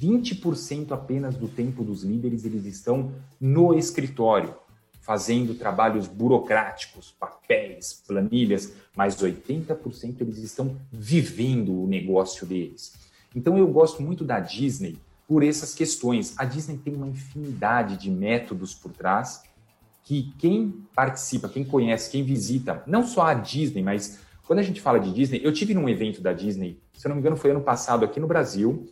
20% 0.00 0.92
apenas 0.92 1.36
do 1.36 1.48
tempo 1.48 1.84
dos 1.84 2.02
líderes 2.02 2.44
eles 2.44 2.64
estão 2.64 3.12
no 3.40 3.74
escritório, 3.74 4.54
fazendo 5.00 5.54
trabalhos 5.54 6.08
burocráticos, 6.08 7.14
papéis, 7.18 8.02
planilhas, 8.06 8.72
mas 8.96 9.16
80% 9.16 10.20
eles 10.20 10.38
estão 10.38 10.76
vivendo 10.90 11.82
o 11.82 11.86
negócio 11.86 12.46
deles. 12.46 12.94
Então 13.34 13.58
eu 13.58 13.66
gosto 13.68 14.02
muito 14.02 14.24
da 14.24 14.40
Disney 14.40 14.96
por 15.26 15.42
essas 15.42 15.74
questões. 15.74 16.34
A 16.36 16.44
Disney 16.44 16.78
tem 16.78 16.94
uma 16.94 17.08
infinidade 17.08 17.96
de 17.96 18.10
métodos 18.10 18.74
por 18.74 18.92
trás 18.92 19.42
que 20.02 20.34
quem 20.38 20.84
participa, 20.94 21.48
quem 21.48 21.64
conhece, 21.64 22.10
quem 22.10 22.22
visita, 22.22 22.82
não 22.86 23.06
só 23.06 23.22
a 23.22 23.34
Disney, 23.34 23.82
mas 23.82 24.20
quando 24.46 24.58
a 24.58 24.62
gente 24.62 24.80
fala 24.80 25.00
de 25.00 25.12
Disney, 25.12 25.40
eu 25.42 25.52
tive 25.52 25.72
num 25.72 25.88
evento 25.88 26.20
da 26.20 26.32
Disney, 26.32 26.78
se 26.92 27.06
eu 27.06 27.08
não 27.08 27.16
me 27.16 27.20
engano 27.20 27.36
foi 27.36 27.50
ano 27.50 27.62
passado 27.62 28.04
aqui 28.04 28.20
no 28.20 28.26
Brasil, 28.26 28.86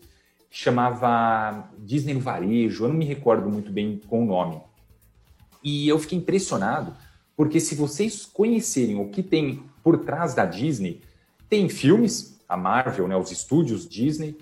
que 0.50 0.58
chamava 0.58 1.68
Disney 1.78 2.14
no 2.14 2.20
Varejo, 2.20 2.84
eu 2.84 2.88
não 2.88 2.96
me 2.96 3.04
recordo 3.04 3.50
muito 3.50 3.70
bem 3.70 4.00
com 4.06 4.22
o 4.22 4.26
nome. 4.26 4.60
E 5.62 5.86
eu 5.86 5.98
fiquei 5.98 6.18
impressionado, 6.18 6.96
porque 7.36 7.60
se 7.60 7.74
vocês 7.74 8.24
conhecerem 8.24 8.98
o 8.98 9.08
que 9.08 9.22
tem 9.22 9.62
por 9.82 9.98
trás 9.98 10.34
da 10.34 10.46
Disney, 10.46 11.02
tem 11.48 11.68
filmes, 11.68 12.40
a 12.48 12.56
Marvel, 12.56 13.06
né, 13.06 13.16
os 13.16 13.30
estúdios 13.30 13.86
Disney, 13.86 14.36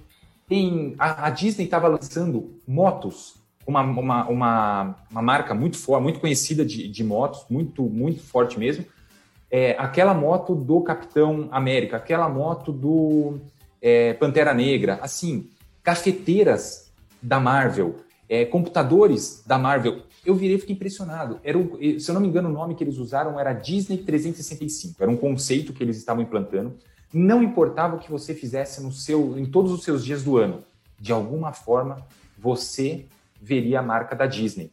tem, 0.50 0.97
a, 0.99 1.28
a 1.28 1.30
Disney 1.30 1.64
estava 1.66 1.87
lançando 1.87 2.61
motos, 2.66 3.37
uma, 3.64 3.83
uma, 3.83 4.28
uma, 4.28 4.97
uma, 5.09 5.23
marca 5.23 5.54
muito 5.54 5.78
forte, 5.78 6.02
muito 6.02 6.19
conhecida 6.19 6.64
de, 6.64 6.88
de 6.88 7.04
motos, 7.04 7.47
muito, 7.49 7.85
muito 7.85 8.21
forte 8.21 8.59
mesmo. 8.59 8.85
É, 9.49 9.76
aquela 9.78 10.12
moto 10.12 10.52
do 10.57 10.80
Capitão 10.80 11.49
América, 11.52 11.99
aquela 11.99 12.28
moto 12.28 12.73
do 12.73 13.38
é, 13.80 14.12
Pantera 14.14 14.52
Negra, 14.52 14.99
assim, 15.00 15.49
cafeteiras 15.85 16.90
da 17.23 17.38
Marvel, 17.38 17.99
é, 18.28 18.45
computadores 18.45 19.45
da 19.47 19.57
Marvel. 19.57 20.02
Eu 20.26 20.35
virei 20.35 20.57
e 20.57 20.59
fiquei 20.59 20.75
impressionado. 20.75 21.38
Era 21.45 21.59
se 22.00 22.11
eu 22.11 22.14
não 22.14 22.21
me 22.21 22.26
engano, 22.26 22.49
o 22.49 22.52
nome 22.52 22.75
que 22.75 22.83
eles 22.83 22.99
usaram 22.99 23.38
era 23.38 23.52
Disney 23.52 23.99
365. 23.99 25.00
Era 25.00 25.11
um 25.11 25.16
conceito 25.16 25.73
que 25.73 25.83
eles 25.83 25.97
estavam 25.97 26.25
implantando. 26.25 26.75
Não 27.12 27.43
importava 27.43 27.97
o 27.97 27.99
que 27.99 28.11
você 28.11 28.35
fizesse 28.35 28.83
no 28.83 28.93
seu, 28.93 29.38
em 29.38 29.47
todos 29.47 29.73
os 29.73 29.83
seus 29.83 30.05
dias 30.05 30.23
do 30.23 30.37
ano, 30.37 30.62
de 30.99 31.12
alguma 31.12 31.52
forma 31.52 32.07
você 32.38 33.07
veria 33.40 33.81
a 33.81 33.83
marca 33.83 34.14
da 34.14 34.26
Disney. 34.26 34.71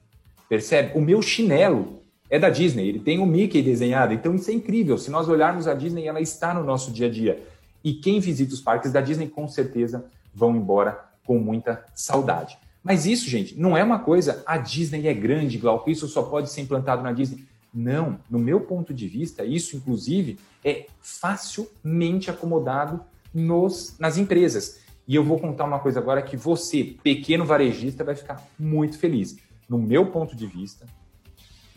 Percebe? 0.48 0.98
O 0.98 1.02
meu 1.02 1.22
chinelo 1.22 2.02
é 2.30 2.38
da 2.38 2.50
Disney, 2.50 2.88
ele 2.88 3.00
tem 3.00 3.20
o 3.20 3.26
Mickey 3.26 3.62
desenhado, 3.62 4.14
então 4.14 4.36
isso 4.36 4.50
é 4.50 4.54
incrível. 4.54 4.98
Se 4.98 5.10
nós 5.10 5.28
olharmos 5.28 5.68
a 5.68 5.74
Disney, 5.74 6.08
ela 6.08 6.22
está 6.22 6.54
no 6.54 6.64
nosso 6.64 6.92
dia 6.92 7.08
a 7.08 7.10
dia. 7.10 7.42
E 7.84 7.94
quem 7.94 8.20
visita 8.20 8.54
os 8.54 8.62
parques 8.62 8.92
da 8.92 9.02
Disney, 9.02 9.28
com 9.28 9.48
certeza, 9.48 10.06
vão 10.34 10.56
embora 10.56 11.06
com 11.26 11.40
muita 11.40 11.84
saudade. 11.96 12.58
Mas 12.84 13.06
isso, 13.06 13.30
gente, 13.30 13.58
não 13.60 13.76
é 13.76 13.84
uma 13.84 14.00
coisa, 14.00 14.44
a 14.46 14.58
Disney 14.58 15.08
é 15.08 15.14
grande, 15.14 15.58
Glauco, 15.58 15.90
isso 15.90 16.08
só 16.08 16.24
pode 16.24 16.50
ser 16.50 16.62
implantado 16.62 17.02
na 17.02 17.12
Disney. 17.12 17.46
Não, 17.80 18.20
no 18.28 18.40
meu 18.40 18.62
ponto 18.62 18.92
de 18.92 19.08
vista, 19.08 19.46
isso 19.46 19.78
inclusive 19.78 20.40
é 20.66 20.88
facilmente 21.00 22.28
acomodado 22.28 23.02
nos, 23.32 23.96
nas 24.00 24.18
empresas. 24.18 24.80
E 25.08 25.14
eu 25.14 25.24
vou 25.24 25.40
contar 25.40 25.66
uma 25.66 25.78
coisa 25.78 26.00
agora 26.00 26.24
que 26.24 26.36
você, 26.36 26.96
pequeno 27.04 27.46
varejista, 27.46 28.04
vai 28.04 28.16
ficar 28.16 28.44
muito 28.58 28.98
feliz. 28.98 29.38
No 29.70 29.78
meu 29.78 30.08
ponto 30.08 30.36
de 30.36 30.48
vista, 30.48 30.88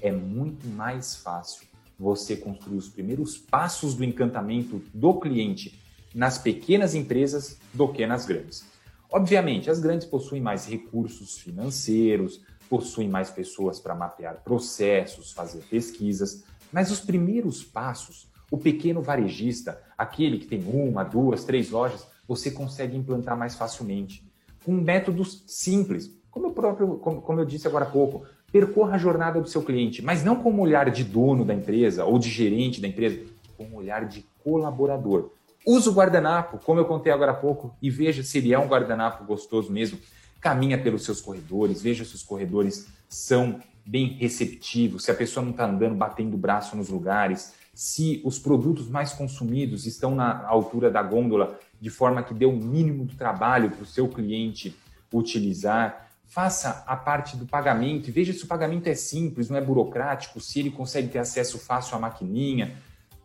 é 0.01 0.11
muito 0.11 0.67
mais 0.69 1.17
fácil 1.17 1.67
você 1.99 2.35
construir 2.35 2.79
os 2.79 2.89
primeiros 2.89 3.37
passos 3.37 3.95
do 3.95 4.03
encantamento 4.03 4.83
do 4.95 5.21
cliente 5.21 5.79
nas 6.15 6.39
pequenas 6.39 6.95
empresas 6.95 7.59
do 7.75 7.87
que 7.89 8.07
nas 8.07 8.25
grandes. 8.25 8.65
Obviamente, 9.13 9.69
as 9.69 9.79
grandes 9.79 10.07
possuem 10.07 10.41
mais 10.41 10.65
recursos 10.65 11.37
financeiros, 11.37 12.41
possuem 12.71 13.09
mais 13.09 13.29
pessoas 13.29 13.81
para 13.81 13.97
mapear 13.97 14.43
processos, 14.45 15.33
fazer 15.33 15.59
pesquisas, 15.69 16.45
mas 16.73 16.93
os 16.93 17.01
primeiros 17.01 17.65
passos, 17.65 18.31
o 18.49 18.57
pequeno 18.57 19.03
varejista, 19.03 19.83
aquele 19.99 20.39
que 20.39 20.47
tem 20.47 20.63
uma, 20.65 21.03
duas, 21.03 21.45
três 21.45 21.71
lojas, 21.71 22.07
você 22.29 22.49
consegue 22.49 22.97
implantar 22.97 23.37
mais 23.37 23.57
facilmente. 23.57 24.25
Com 24.65 24.73
métodos 24.73 25.43
simples, 25.49 26.15
como 26.31 26.47
eu, 26.47 26.53
próprio, 26.53 26.97
como, 26.99 27.21
como 27.21 27.41
eu 27.41 27.45
disse 27.45 27.67
agora 27.67 27.87
há 27.87 27.91
pouco, 27.91 28.25
percorra 28.53 28.95
a 28.95 28.99
jornada 28.99 29.41
do 29.41 29.49
seu 29.49 29.63
cliente, 29.63 30.01
mas 30.01 30.23
não 30.23 30.37
com 30.37 30.53
um 30.53 30.61
olhar 30.61 30.91
de 30.91 31.03
dono 31.03 31.45
da 31.45 31.53
empresa 31.53 32.05
ou 32.05 32.21
de 32.21 32.31
gerente 32.31 32.81
da 32.81 32.87
empresa, 32.87 33.21
com 33.57 33.65
um 33.65 33.75
olhar 33.75 34.07
de 34.07 34.25
colaborador. 34.45 35.31
Use 35.67 35.89
o 35.89 35.93
guardanapo, 35.93 36.59
como 36.65 36.81
eu 36.81 36.85
contei 36.85 37.13
agora 37.13 37.33
há 37.33 37.35
pouco, 37.35 37.75
e 37.83 37.91
veja 37.91 38.23
se 38.23 38.39
ele 38.39 38.55
é 38.55 38.59
um 38.59 38.67
guardanapo 38.67 39.25
gostoso 39.25 39.73
mesmo. 39.73 39.99
Caminha 40.41 40.81
pelos 40.83 41.05
seus 41.05 41.21
corredores, 41.21 41.83
veja 41.83 42.05
se 42.05 42.15
os 42.15 42.23
corredores 42.23 42.89
são 43.09 43.61
bem 43.87 44.15
receptivos, 44.15 45.05
se 45.05 45.11
a 45.11 45.15
pessoa 45.15 45.45
não 45.45 45.53
está 45.53 45.67
andando 45.67 45.95
batendo 45.95 46.35
o 46.35 46.39
braço 46.39 46.77
nos 46.77 46.89
lugares, 46.89 47.53
se 47.75 48.21
os 48.25 48.39
produtos 48.39 48.89
mais 48.89 49.13
consumidos 49.13 49.87
estão 49.87 50.15
na 50.15 50.47
altura 50.47 50.91
da 50.91 51.03
gôndola 51.03 51.59
de 51.81 51.89
forma 51.89 52.23
que 52.23 52.35
dê 52.35 52.45
o 52.45 52.53
mínimo 52.53 53.05
do 53.05 53.15
trabalho 53.15 53.71
para 53.71 53.83
o 53.83 53.87
seu 53.87 54.09
cliente 54.09 54.77
utilizar. 55.13 56.09
Faça 56.27 56.85
a 56.87 56.95
parte 56.95 57.37
do 57.37 57.47
pagamento 57.47 58.09
e 58.09 58.13
veja 58.13 58.33
se 58.33 58.45
o 58.45 58.47
pagamento 58.47 58.87
é 58.87 58.95
simples, 58.95 59.49
não 59.49 59.57
é 59.57 59.61
burocrático, 59.61 60.41
se 60.41 60.61
ele 60.61 60.71
consegue 60.71 61.09
ter 61.09 61.19
acesso 61.19 61.59
fácil 61.59 61.97
à 61.97 61.99
maquininha. 61.99 62.77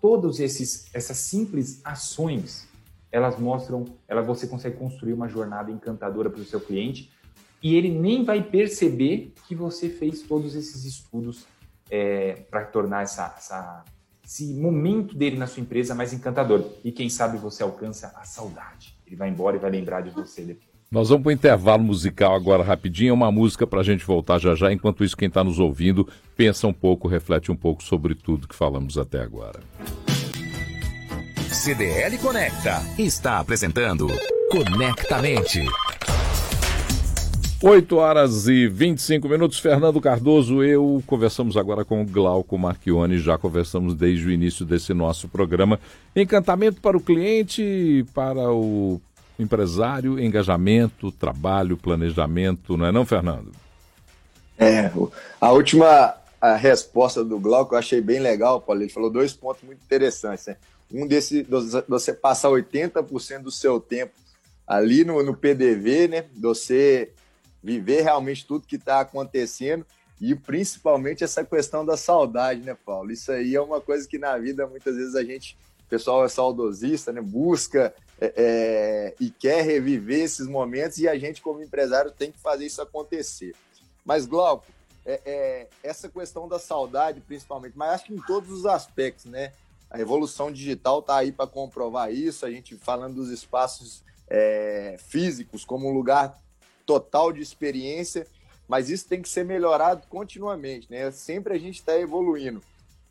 Todas 0.02 0.40
essas 0.40 1.18
simples 1.18 1.82
ações, 1.84 2.65
elas 3.16 3.40
mostram, 3.40 3.86
ela, 4.10 4.22
você 4.22 4.46
consegue 4.46 4.76
construir 4.76 5.14
uma 5.14 5.30
jornada 5.30 5.72
encantadora 5.72 6.30
para 6.30 6.42
o 6.42 6.44
seu 6.44 6.60
cliente 6.60 7.10
e 7.64 7.78
ele 7.78 7.90
nem 7.90 8.26
vai 8.26 8.44
perceber 8.44 9.34
que 9.48 9.56
você 9.56 9.88
fez 9.88 10.22
todos 10.24 10.54
esses 10.54 10.84
estudos 10.84 11.46
é, 11.90 12.34
para 12.52 12.66
tornar 12.66 13.04
essa, 13.04 13.34
essa, 13.38 13.86
esse 14.22 14.54
momento 14.56 15.16
dele 15.16 15.38
na 15.38 15.48
sua 15.48 15.62
empresa 15.62 15.96
mais 15.96 16.12
encantador. 16.12 16.66
E 16.84 16.92
quem 16.92 17.08
sabe 17.08 17.38
você 17.38 17.64
alcança 17.64 18.14
a 18.18 18.26
saudade. 18.26 18.98
Ele 19.08 19.16
vai 19.16 19.30
embora 19.30 19.56
e 19.56 19.60
vai 19.60 19.72
lembrar 19.72 20.02
de 20.02 20.10
você 20.10 20.42
depois. 20.42 20.68
Nós 20.92 21.08
vamos 21.08 21.24
para 21.24 21.30
o 21.30 21.34
intervalo 21.34 21.84
musical 21.84 22.36
agora 22.36 22.64
rapidinho, 22.64 23.14
uma 23.14 23.32
música 23.32 23.66
para 23.66 23.80
a 23.80 23.84
gente 23.84 24.06
voltar 24.06 24.40
já 24.40 24.54
já. 24.56 24.74
Enquanto 24.74 25.06
isso, 25.06 25.16
quem 25.16 25.30
está 25.30 25.42
nos 25.42 25.58
ouvindo, 25.58 26.06
pensa 26.36 26.68
um 26.68 26.74
pouco, 26.74 27.08
reflete 27.08 27.50
um 27.50 27.56
pouco 27.56 27.82
sobre 27.82 28.14
tudo 28.14 28.46
que 28.46 28.56
falamos 28.56 28.98
até 28.98 29.22
agora. 29.22 29.62
CDL 31.66 32.20
Conecta 32.20 32.80
está 32.96 33.40
apresentando 33.40 34.06
Conectamente. 34.52 35.66
8 37.60 37.98
horas 37.98 38.48
e 38.48 38.68
25 38.68 39.28
minutos. 39.28 39.58
Fernando 39.58 40.00
Cardoso, 40.00 40.64
eu 40.64 41.02
conversamos 41.08 41.58
agora 41.58 41.84
com 41.84 42.04
o 42.04 42.06
Glauco 42.06 42.56
Marchione, 42.56 43.18
já 43.18 43.36
conversamos 43.40 43.96
desde 43.96 44.28
o 44.28 44.32
início 44.32 44.64
desse 44.64 44.94
nosso 44.94 45.28
programa. 45.28 45.80
Encantamento 46.16 46.80
para 46.80 46.96
o 46.96 47.02
cliente, 47.02 48.06
para 48.14 48.52
o 48.52 49.02
empresário, 49.40 50.20
engajamento, 50.20 51.12
trabalho, 51.12 51.76
planejamento, 51.76 52.78
não 52.78 52.86
é 52.86 52.92
não, 52.92 53.08
Fernando? 53.08 53.52
É, 54.56 54.92
a 55.42 55.52
última 55.52 56.14
a 56.40 56.56
resposta 56.56 57.24
do 57.24 57.40
Glauco 57.40 57.74
eu 57.74 57.80
achei 57.80 58.02
bem 58.02 58.20
legal, 58.20 58.62
Paulo. 58.62 58.84
Ele 58.84 58.92
falou 58.92 59.10
dois 59.10 59.34
pontos 59.34 59.64
muito 59.64 59.82
interessantes. 59.84 60.46
Né? 60.46 60.58
Um 60.92 61.08
desse, 61.08 61.46
você 61.88 62.14
passar 62.14 62.50
80% 62.50 63.42
do 63.42 63.52
seu 63.52 63.80
tempo 63.80 64.14
ali 64.68 65.04
no, 65.04 65.22
no 65.24 65.36
PDV, 65.36 66.08
né? 66.08 66.26
Você 66.36 67.12
viver 67.64 68.02
realmente 68.02 68.46
tudo 68.46 68.68
que 68.68 68.76
está 68.76 69.00
acontecendo 69.00 69.86
e 70.22 70.36
principalmente 70.36 71.24
essa 71.24 71.44
questão 71.44 71.86
da 71.86 71.98
saudade, 71.98 72.62
né, 72.62 72.78
Paulo? 72.86 73.12
Isso 73.12 73.32
aí 73.32 73.56
é 73.56 73.62
uma 73.62 73.82
coisa 73.82 74.08
que 74.08 74.18
na 74.18 74.38
vida 74.38 74.68
muitas 74.68 74.96
vezes 74.96 75.16
a 75.16 75.24
gente, 75.24 75.58
o 75.86 75.90
pessoal 75.90 76.24
é 76.24 76.30
saudosista, 76.30 77.12
né? 77.12 77.22
Busca 77.22 77.94
é, 78.20 78.34
é, 78.36 79.16
e 79.20 79.30
quer 79.30 79.64
reviver 79.64 80.22
esses 80.22 80.48
momentos 80.48 80.98
e 81.00 81.08
a 81.08 81.18
gente, 81.18 81.42
como 81.42 81.62
empresário, 81.62 82.12
tem 82.12 82.32
que 82.32 82.40
fazer 82.40 82.66
isso 82.66 82.82
acontecer. 82.82 83.54
Mas, 84.06 84.26
Glauco, 84.26 84.66
é, 85.06 85.22
é, 85.26 85.68
essa 85.84 86.08
questão 86.08 86.48
da 86.48 86.58
saudade, 86.58 87.22
principalmente, 87.22 87.78
mas 87.78 87.96
acho 87.96 88.06
que 88.06 88.14
em 88.14 88.22
todos 88.22 88.50
os 88.52 88.66
aspectos, 88.66 89.26
né? 89.26 89.52
A 89.96 89.98
revolução 89.98 90.52
digital 90.52 91.00
está 91.00 91.16
aí 91.16 91.32
para 91.32 91.48
comprovar 91.48 92.12
isso. 92.12 92.46
A 92.46 92.52
gente 92.52 92.76
falando 92.76 93.16
dos 93.16 93.30
espaços 93.30 94.04
é, 94.28 94.98
físicos 95.00 95.64
como 95.64 95.90
um 95.90 95.94
lugar 95.94 96.38
total 96.86 97.32
de 97.32 97.42
experiência, 97.42 98.28
mas 98.68 98.90
isso 98.90 99.08
tem 99.08 99.22
que 99.22 99.30
ser 99.30 99.46
melhorado 99.46 100.06
continuamente, 100.10 100.92
né? 100.92 101.10
Sempre 101.12 101.54
a 101.54 101.58
gente 101.58 101.76
está 101.76 101.98
evoluindo. 101.98 102.62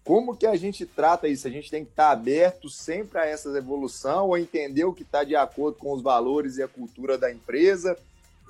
Como 0.05 0.37
que 0.37 0.47
a 0.47 0.57
gente 0.57 0.85
trata 0.85 1.27
isso? 1.27 1.49
A 1.49 1.51
gente 1.51 1.71
tem 1.71 1.87
que 1.87 1.91
estar 1.91 2.09
tá 2.09 2.13
aberto 2.13 2.69
sempre 2.69 3.19
a 3.19 3.25
essa 3.25 3.49
evolução 3.57 4.27
ou 4.27 4.37
entender 4.37 4.85
o 4.85 4.93
que 4.93 5.05
está 5.05 5.25
de 5.25 5.35
acordo 5.35 5.79
com 5.79 5.91
os 5.91 6.03
valores 6.03 6.59
e 6.59 6.63
a 6.63 6.69
cultura 6.69 7.17
da 7.17 7.33
empresa? 7.33 7.97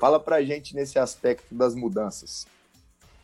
Fala 0.01 0.18
para 0.18 0.37
a 0.37 0.42
gente 0.42 0.75
nesse 0.75 0.99
aspecto 0.99 1.55
das 1.55 1.77
mudanças. 1.77 2.49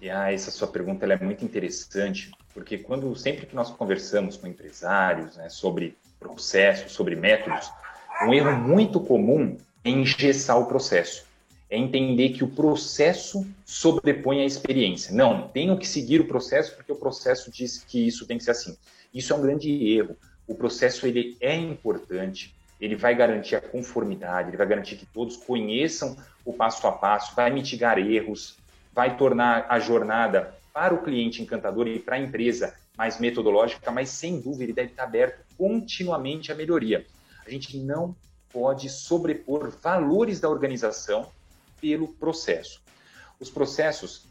Ah, 0.09 0.33
essa 0.33 0.53
sua 0.53 0.69
pergunta 0.69 1.05
é 1.05 1.19
muito 1.19 1.45
interessante, 1.45 2.31
porque 2.53 2.79
quando 2.79 3.15
sempre 3.17 3.47
que 3.47 3.55
nós 3.55 3.71
conversamos 3.71 4.37
com 4.37 4.47
empresários 4.47 5.37
né, 5.37 5.49
sobre 5.49 5.97
processos, 6.19 6.93
sobre 6.93 7.17
métodos, 7.17 7.71
um 8.23 8.35
erro 8.35 8.53
muito 8.53 9.01
comum 9.01 9.57
é 9.85 9.91
engessar 9.91 10.59
o 10.59 10.67
processo 10.67 11.31
é 11.71 11.79
entender 11.79 12.31
que 12.31 12.43
o 12.43 12.49
processo 12.49 13.47
sobrepõe 13.65 14.43
a 14.43 14.45
experiência. 14.45 15.15
Não, 15.15 15.47
tenho 15.49 15.79
que 15.79 15.87
seguir 15.87 16.21
o 16.21 16.27
processo 16.27 16.75
porque 16.75 16.91
o 16.91 16.97
processo 16.97 17.51
diz 17.51 17.85
que 17.85 18.09
isso 18.09 18.27
tem 18.27 18.37
que 18.37 18.45
ser 18.45 18.51
assim. 18.51 18.77
Isso 19.15 19.33
é 19.33 19.37
um 19.37 19.41
grande 19.41 19.71
erro. 19.95 20.17
O 20.49 20.55
processo 20.55 21.07
ele 21.07 21.37
é 21.41 21.55
importante, 21.55 22.53
ele 22.81 22.97
vai 22.97 23.15
garantir 23.15 23.55
a 23.55 23.61
conformidade, 23.61 24.51
ele 24.51 24.57
vai 24.57 24.67
garantir 24.67 24.97
que 24.97 25.07
todos 25.07 25.37
conheçam 25.37 26.17
o 26.45 26.53
passo 26.53 26.85
a 26.89 26.93
passo, 26.93 27.37
vai 27.37 27.51
mitigar 27.51 27.99
erros, 27.99 28.57
vai 28.93 29.17
tornar 29.17 29.67
a 29.69 29.79
jornada 29.79 30.53
para 30.73 30.95
o 30.95 31.03
cliente 31.03 31.43
encantador 31.43 31.87
e 31.89 31.99
para 31.99 32.17
a 32.17 32.21
empresa 32.21 32.75
mais 32.97 33.19
metodológica, 33.19 33.91
mas 33.91 34.11
sem 34.11 34.41
dúvida 34.41 34.65
ele 34.65 34.73
deve 34.73 34.91
estar 34.91 35.05
aberto 35.05 35.45
continuamente 35.57 36.53
à 36.53 36.55
melhoria. 36.55 37.07
A 37.47 37.51
gente 37.51 37.79
não 37.79 38.15
pode 38.53 38.89
sobrepor 38.89 39.71
valores 39.83 40.41
da 40.41 40.49
organização 40.49 41.31
pelo 41.81 42.09
processo. 42.09 42.83
Os 43.39 43.49
processos, 43.49 44.27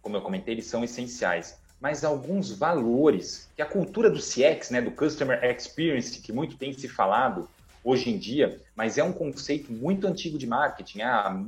como 0.00 0.16
eu 0.16 0.22
comentei, 0.22 0.54
eles 0.54 0.66
são 0.66 0.82
essenciais, 0.82 1.58
mas 1.80 2.04
alguns 2.04 2.50
valores 2.50 3.48
que 3.54 3.62
a 3.62 3.66
cultura 3.66 4.10
do 4.10 4.18
CX, 4.18 4.70
né, 4.70 4.80
do 4.80 4.90
Customer 4.90 5.42
Experience, 5.44 6.20
que 6.20 6.32
muito 6.32 6.56
tem 6.56 6.72
se 6.72 6.88
falado 6.88 7.48
hoje 7.82 8.10
em 8.10 8.18
dia, 8.18 8.60
mas 8.74 8.98
é 8.98 9.04
um 9.04 9.12
conceito 9.12 9.72
muito 9.72 10.06
antigo 10.06 10.38
de 10.38 10.46
marketing. 10.46 11.02
Há 11.02 11.42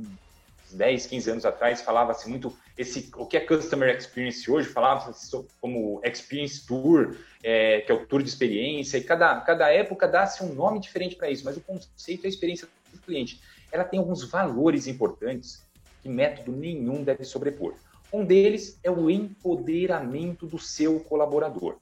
10, 0.75 1.05
15 1.05 1.31
anos 1.31 1.45
atrás 1.45 1.81
falava-se 1.81 2.29
muito 2.29 2.55
esse 2.77 3.11
o 3.15 3.25
que 3.25 3.37
é 3.37 3.39
Customer 3.39 3.95
Experience 3.95 4.49
hoje, 4.49 4.67
falava-se 4.67 5.29
como 5.61 6.01
Experience 6.03 6.65
Tour, 6.65 7.15
é, 7.43 7.81
que 7.81 7.91
é 7.91 7.95
o 7.95 8.05
tour 8.05 8.21
de 8.21 8.29
experiência, 8.29 8.97
e 8.97 9.03
cada, 9.03 9.39
cada 9.41 9.71
época 9.71 10.07
dá-se 10.07 10.43
um 10.43 10.53
nome 10.53 10.79
diferente 10.79 11.15
para 11.15 11.29
isso, 11.29 11.45
mas 11.45 11.57
o 11.57 11.61
conceito 11.61 12.23
é 12.23 12.27
a 12.27 12.29
experiência 12.29 12.67
do 12.91 12.99
cliente 12.99 13.39
ela 13.73 13.83
tem 13.83 13.99
alguns 13.99 14.23
valores 14.23 14.85
importantes 14.85 15.65
que 16.01 16.07
método 16.07 16.51
nenhum 16.51 17.03
deve 17.03 17.25
sobrepor. 17.25 17.73
Um 18.13 18.23
deles 18.23 18.79
é 18.83 18.91
o 18.91 19.09
empoderamento 19.09 20.45
do 20.45 20.59
seu 20.59 20.99
colaborador. 20.99 21.77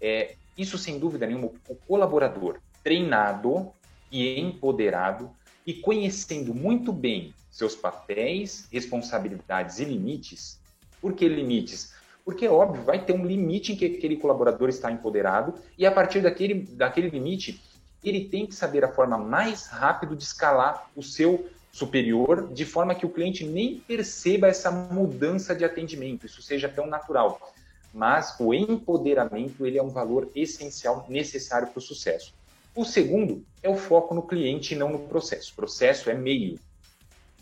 É, 0.00 0.36
isso, 0.56 0.78
sem 0.78 0.98
dúvida 0.98 1.26
nenhuma, 1.26 1.50
o 1.68 1.74
colaborador 1.74 2.60
treinado 2.84 3.72
e 4.12 4.38
empoderado 4.38 5.30
e 5.66 5.74
conhecendo 5.74 6.54
muito 6.54 6.92
bem 6.92 7.34
seus 7.54 7.76
papéis, 7.76 8.66
responsabilidades 8.72 9.78
e 9.78 9.84
limites. 9.84 10.58
Por 11.00 11.12
que 11.12 11.28
limites? 11.28 11.92
Porque, 12.24 12.48
óbvio, 12.48 12.82
vai 12.82 13.04
ter 13.04 13.12
um 13.12 13.24
limite 13.24 13.72
em 13.72 13.76
que 13.76 13.86
aquele 13.86 14.16
colaborador 14.16 14.68
está 14.68 14.90
empoderado 14.90 15.54
e, 15.78 15.86
a 15.86 15.92
partir 15.92 16.20
daquele, 16.20 16.62
daquele 16.72 17.08
limite, 17.08 17.62
ele 18.02 18.24
tem 18.24 18.44
que 18.44 18.54
saber 18.56 18.84
a 18.84 18.92
forma 18.92 19.16
mais 19.16 19.68
rápida 19.68 20.16
de 20.16 20.24
escalar 20.24 20.90
o 20.96 21.02
seu 21.02 21.48
superior, 21.70 22.52
de 22.52 22.64
forma 22.64 22.94
que 22.94 23.06
o 23.06 23.10
cliente 23.10 23.46
nem 23.46 23.78
perceba 23.78 24.48
essa 24.48 24.72
mudança 24.72 25.54
de 25.54 25.64
atendimento, 25.64 26.26
isso 26.26 26.42
seja 26.42 26.68
tão 26.68 26.86
natural. 26.86 27.52
Mas 27.92 28.34
o 28.40 28.52
empoderamento 28.52 29.64
ele 29.64 29.78
é 29.78 29.82
um 29.82 29.90
valor 29.90 30.28
essencial, 30.34 31.06
necessário 31.08 31.68
para 31.68 31.78
o 31.78 31.82
sucesso. 31.82 32.34
O 32.74 32.84
segundo 32.84 33.44
é 33.62 33.68
o 33.68 33.76
foco 33.76 34.12
no 34.12 34.22
cliente 34.22 34.74
e 34.74 34.76
não 34.76 34.90
no 34.90 34.98
processo. 34.98 35.52
O 35.52 35.56
processo 35.56 36.10
é 36.10 36.14
meio. 36.14 36.58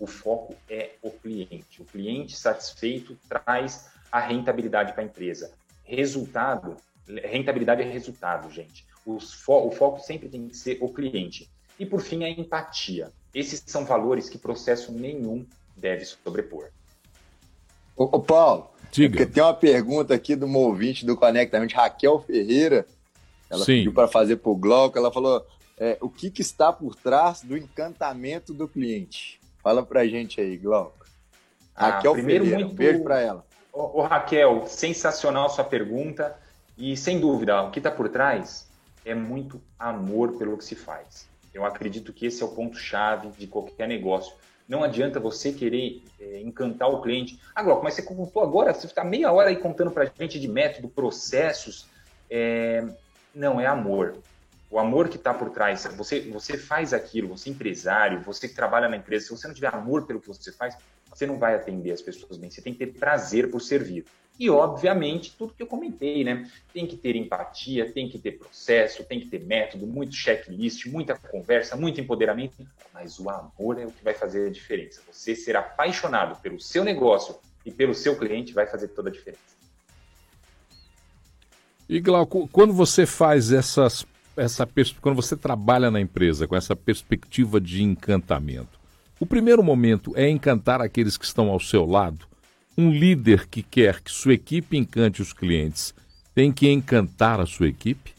O 0.02 0.06
foco 0.08 0.56
é 0.68 0.94
o 1.00 1.12
cliente. 1.12 1.80
O 1.80 1.84
cliente 1.84 2.36
satisfeito 2.36 3.16
traz 3.28 3.88
a 4.10 4.18
rentabilidade 4.18 4.94
para 4.94 5.02
a 5.02 5.06
empresa. 5.06 5.52
Resultado, 5.84 6.76
rentabilidade 7.06 7.82
é 7.82 7.84
resultado, 7.84 8.50
gente. 8.50 8.84
Fo 9.04 9.68
o 9.68 9.70
foco 9.70 10.00
sempre 10.00 10.28
tem 10.28 10.48
que 10.48 10.56
ser 10.56 10.78
o 10.80 10.88
cliente. 10.88 11.48
E 11.78 11.86
por 11.86 12.00
fim, 12.00 12.24
a 12.24 12.28
empatia. 12.28 13.12
Esses 13.32 13.62
são 13.64 13.84
valores 13.84 14.28
que 14.28 14.36
processo 14.36 14.90
nenhum 14.90 15.46
deve 15.76 16.04
sobrepor. 16.04 16.70
Ô, 17.96 18.16
ô 18.16 18.20
Paulo, 18.20 18.72
Diga. 18.90 19.18
porque 19.18 19.32
tem 19.32 19.40
uma 19.40 19.54
pergunta 19.54 20.14
aqui 20.14 20.34
do 20.34 20.52
ouvinte 20.52 21.06
do 21.06 21.16
Conectamente, 21.16 21.76
Raquel 21.76 22.18
Ferreira. 22.18 22.84
Ela 23.48 23.64
Sim. 23.64 23.76
pediu 23.76 23.92
para 23.92 24.08
fazer 24.08 24.34
para 24.38 24.50
o 24.50 24.56
Glauco. 24.56 24.98
Ela 24.98 25.12
falou: 25.12 25.46
é, 25.78 25.96
o 26.00 26.10
que, 26.10 26.28
que, 26.28 26.42
está 26.42 26.72
por 26.72 26.96
trás 26.96 27.42
do 27.42 27.56
encantamento 27.56 28.52
do 28.52 28.66
cliente? 28.66 29.40
Fala 29.62 29.84
para 29.84 30.06
gente 30.06 30.40
aí, 30.40 30.56
Glauco. 30.56 31.06
Ah, 31.74 31.90
Raquel 31.90 32.12
primeiro, 32.14 32.44
Ferreira, 32.44 32.66
muito... 32.66 32.74
um 32.74 32.76
beijo 32.76 33.02
para 33.02 33.20
ela. 33.20 33.46
Ô, 33.72 34.00
ô, 34.00 34.02
Raquel, 34.02 34.66
sensacional 34.66 35.48
sua 35.48 35.64
pergunta. 35.64 36.36
E 36.76 36.96
sem 36.96 37.20
dúvida, 37.20 37.62
o 37.62 37.70
que 37.70 37.78
está 37.78 37.90
por 37.90 38.08
trás 38.08 38.68
é 39.04 39.14
muito 39.14 39.60
amor 39.78 40.36
pelo 40.36 40.56
que 40.56 40.64
se 40.64 40.74
faz. 40.74 41.28
Eu 41.52 41.64
acredito 41.64 42.12
que 42.12 42.26
esse 42.26 42.42
é 42.42 42.46
o 42.46 42.48
ponto-chave 42.48 43.28
de 43.38 43.46
qualquer 43.46 43.86
negócio. 43.86 44.34
Não 44.68 44.82
adianta 44.82 45.20
você 45.20 45.52
querer 45.52 46.02
é, 46.18 46.40
encantar 46.40 46.88
o 46.88 47.02
cliente. 47.02 47.38
Ah, 47.54 47.62
Glauco, 47.62 47.84
mas 47.84 47.94
você 47.94 48.02
contou 48.02 48.42
agora, 48.42 48.72
você 48.72 48.86
está 48.86 49.04
meia 49.04 49.30
hora 49.30 49.50
aí 49.50 49.56
contando 49.56 49.90
para 49.90 50.04
a 50.04 50.10
gente 50.18 50.40
de 50.40 50.48
método, 50.48 50.88
processos. 50.88 51.86
É... 52.30 52.84
Não, 53.34 53.60
é 53.60 53.66
amor. 53.66 54.16
O 54.72 54.78
amor 54.78 55.10
que 55.10 55.16
está 55.16 55.34
por 55.34 55.50
trás. 55.50 55.86
Você, 55.98 56.20
você 56.30 56.56
faz 56.56 56.94
aquilo, 56.94 57.28
você 57.28 57.50
é 57.50 57.52
empresário, 57.52 58.22
você 58.22 58.48
que 58.48 58.54
trabalha 58.54 58.88
na 58.88 58.96
empresa, 58.96 59.26
se 59.26 59.30
você 59.30 59.46
não 59.46 59.54
tiver 59.54 59.72
amor 59.72 60.06
pelo 60.06 60.18
que 60.18 60.26
você 60.26 60.50
faz, 60.50 60.74
você 61.10 61.26
não 61.26 61.38
vai 61.38 61.54
atender 61.54 61.92
as 61.92 62.00
pessoas 62.00 62.38
bem. 62.38 62.50
Você 62.50 62.62
tem 62.62 62.72
que 62.72 62.78
ter 62.78 62.98
prazer 62.98 63.50
por 63.50 63.60
servir. 63.60 64.06
E, 64.40 64.48
obviamente, 64.48 65.36
tudo 65.36 65.52
que 65.52 65.62
eu 65.62 65.66
comentei, 65.66 66.24
né? 66.24 66.50
Tem 66.72 66.86
que 66.86 66.96
ter 66.96 67.16
empatia, 67.16 67.92
tem 67.92 68.08
que 68.08 68.18
ter 68.18 68.38
processo, 68.38 69.04
tem 69.04 69.20
que 69.20 69.26
ter 69.26 69.44
método, 69.44 69.86
muito 69.86 70.14
checklist, 70.14 70.86
muita 70.86 71.18
conversa, 71.18 71.76
muito 71.76 72.00
empoderamento, 72.00 72.66
mas 72.94 73.20
o 73.20 73.28
amor 73.28 73.78
é 73.78 73.84
o 73.84 73.90
que 73.90 74.02
vai 74.02 74.14
fazer 74.14 74.46
a 74.46 74.50
diferença. 74.50 75.02
Você 75.12 75.36
ser 75.36 75.54
apaixonado 75.54 76.40
pelo 76.40 76.58
seu 76.58 76.82
negócio 76.82 77.36
e 77.66 77.70
pelo 77.70 77.94
seu 77.94 78.16
cliente 78.16 78.54
vai 78.54 78.66
fazer 78.66 78.88
toda 78.88 79.10
a 79.10 79.12
diferença. 79.12 79.52
E 81.86 82.00
Glauco, 82.00 82.48
quando 82.48 82.72
você 82.72 83.04
faz 83.04 83.52
essas, 83.52 84.06
essa 84.36 84.68
quando 85.00 85.16
você 85.16 85.36
trabalha 85.36 85.90
na 85.90 86.00
empresa 86.00 86.46
com 86.46 86.56
essa 86.56 86.74
perspectiva 86.74 87.60
de 87.60 87.82
encantamento, 87.82 88.80
o 89.20 89.26
primeiro 89.26 89.62
momento 89.62 90.12
é 90.16 90.28
encantar 90.28 90.80
aqueles 90.80 91.16
que 91.16 91.24
estão 91.24 91.50
ao 91.50 91.60
seu 91.60 91.84
lado 91.84 92.26
um 92.76 92.90
líder 92.90 93.46
que 93.48 93.62
quer 93.62 94.00
que 94.00 94.10
sua 94.10 94.34
equipe 94.34 94.76
encante 94.76 95.20
os 95.20 95.32
clientes 95.32 95.94
tem 96.34 96.50
que 96.50 96.68
encantar 96.70 97.40
a 97.40 97.46
sua 97.46 97.68
equipe? 97.68 98.14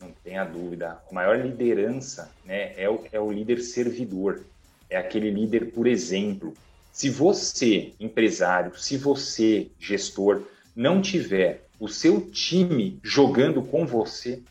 Não 0.00 0.10
tenha 0.24 0.44
dúvida. 0.44 0.98
A 1.10 1.14
maior 1.14 1.38
liderança 1.38 2.30
né, 2.44 2.72
é, 2.76 2.88
o, 2.88 3.04
é 3.12 3.20
o 3.20 3.30
líder 3.30 3.60
servidor. 3.60 4.40
É 4.88 4.96
aquele 4.96 5.30
líder 5.30 5.72
por 5.72 5.86
exemplo. 5.86 6.54
Se 6.92 7.10
você, 7.10 7.92
empresário, 8.00 8.76
se 8.78 8.96
você, 8.96 9.68
gestor, 9.78 10.42
não 10.74 11.00
tiver 11.00 11.66
o 11.78 11.86
seu 11.86 12.20
time 12.30 12.98
jogando 13.02 13.62
com 13.62 13.86
você, 13.86 14.42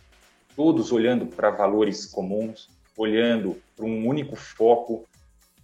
todos 0.59 0.91
olhando 0.91 1.25
para 1.25 1.51
valores 1.51 2.05
comuns, 2.05 2.69
olhando 2.97 3.55
para 3.77 3.85
um 3.85 4.05
único 4.05 4.35
foco, 4.35 5.07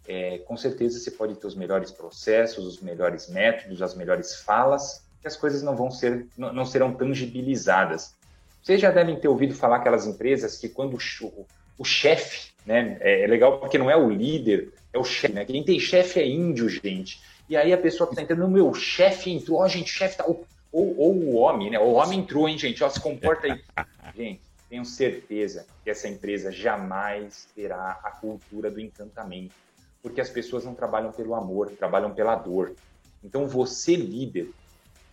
é, 0.07 0.37
com 0.37 0.55
certeza 0.55 0.97
você 0.97 1.11
pode 1.11 1.35
ter 1.35 1.45
os 1.45 1.53
melhores 1.53 1.91
processos, 1.91 2.65
os 2.65 2.79
melhores 2.79 3.27
métodos, 3.27 3.81
as 3.81 3.93
melhores 3.93 4.35
falas, 4.35 5.03
que 5.19 5.27
as 5.27 5.35
coisas 5.35 5.61
não 5.61 5.75
vão 5.75 5.91
ser, 5.91 6.25
não, 6.37 6.53
não 6.53 6.65
serão 6.65 6.93
tangibilizadas. 6.93 8.15
Vocês 8.63 8.79
já 8.79 8.89
devem 8.89 9.19
ter 9.19 9.27
ouvido 9.27 9.53
falar 9.53 9.75
aquelas 9.75 10.07
empresas 10.07 10.57
que 10.57 10.69
quando 10.69 10.95
o, 10.95 11.45
o 11.77 11.83
chefe, 11.83 12.53
né, 12.65 12.95
é, 13.01 13.23
é, 13.23 13.27
legal 13.27 13.59
porque 13.59 13.77
não 13.77 13.91
é 13.91 13.97
o 13.97 14.09
líder, 14.09 14.71
é 14.93 14.97
o 14.97 15.03
chefe, 15.03 15.33
né? 15.33 15.43
Quem 15.43 15.61
tem 15.61 15.77
chefe 15.77 16.21
é 16.21 16.25
índio, 16.25 16.69
gente. 16.69 17.19
E 17.49 17.57
aí 17.57 17.73
a 17.73 17.77
pessoa 17.77 18.09
que 18.09 18.15
tá 18.15 18.21
entrando, 18.21 18.47
meu 18.47 18.73
chefe 18.73 19.29
entrou, 19.29 19.59
ó, 19.59 19.65
oh, 19.65 19.67
gente, 19.67 19.91
chefe 19.91 20.15
tá. 20.15 20.23
Ou, 20.25 20.47
ou, 20.71 20.97
ou, 20.97 21.13
o 21.15 21.35
homem, 21.35 21.69
né? 21.69 21.79
O 21.79 21.91
homem 21.95 22.19
entrou, 22.19 22.47
hein, 22.47 22.57
gente? 22.57 22.81
Ó, 22.81 22.89
se 22.89 23.01
comporta 23.01 23.45
aí. 23.47 23.61
gente, 24.15 24.39
tenho 24.75 24.83
certeza 24.83 25.65
que 25.83 25.89
essa 25.89 26.09
empresa 26.09 26.51
jamais 26.51 27.47
terá 27.55 27.97
a 28.03 28.11
cultura 28.11 28.69
do 28.69 28.81
encantamento 28.81 29.55
porque 30.01 30.19
as 30.19 30.29
pessoas 30.29 30.65
não 30.65 30.75
trabalham 30.75 31.11
pelo 31.11 31.33
amor, 31.33 31.71
trabalham 31.71 32.13
pela 32.13 32.35
dor. 32.35 32.75
Então, 33.23 33.47
você, 33.47 33.95
líder, 33.95 34.51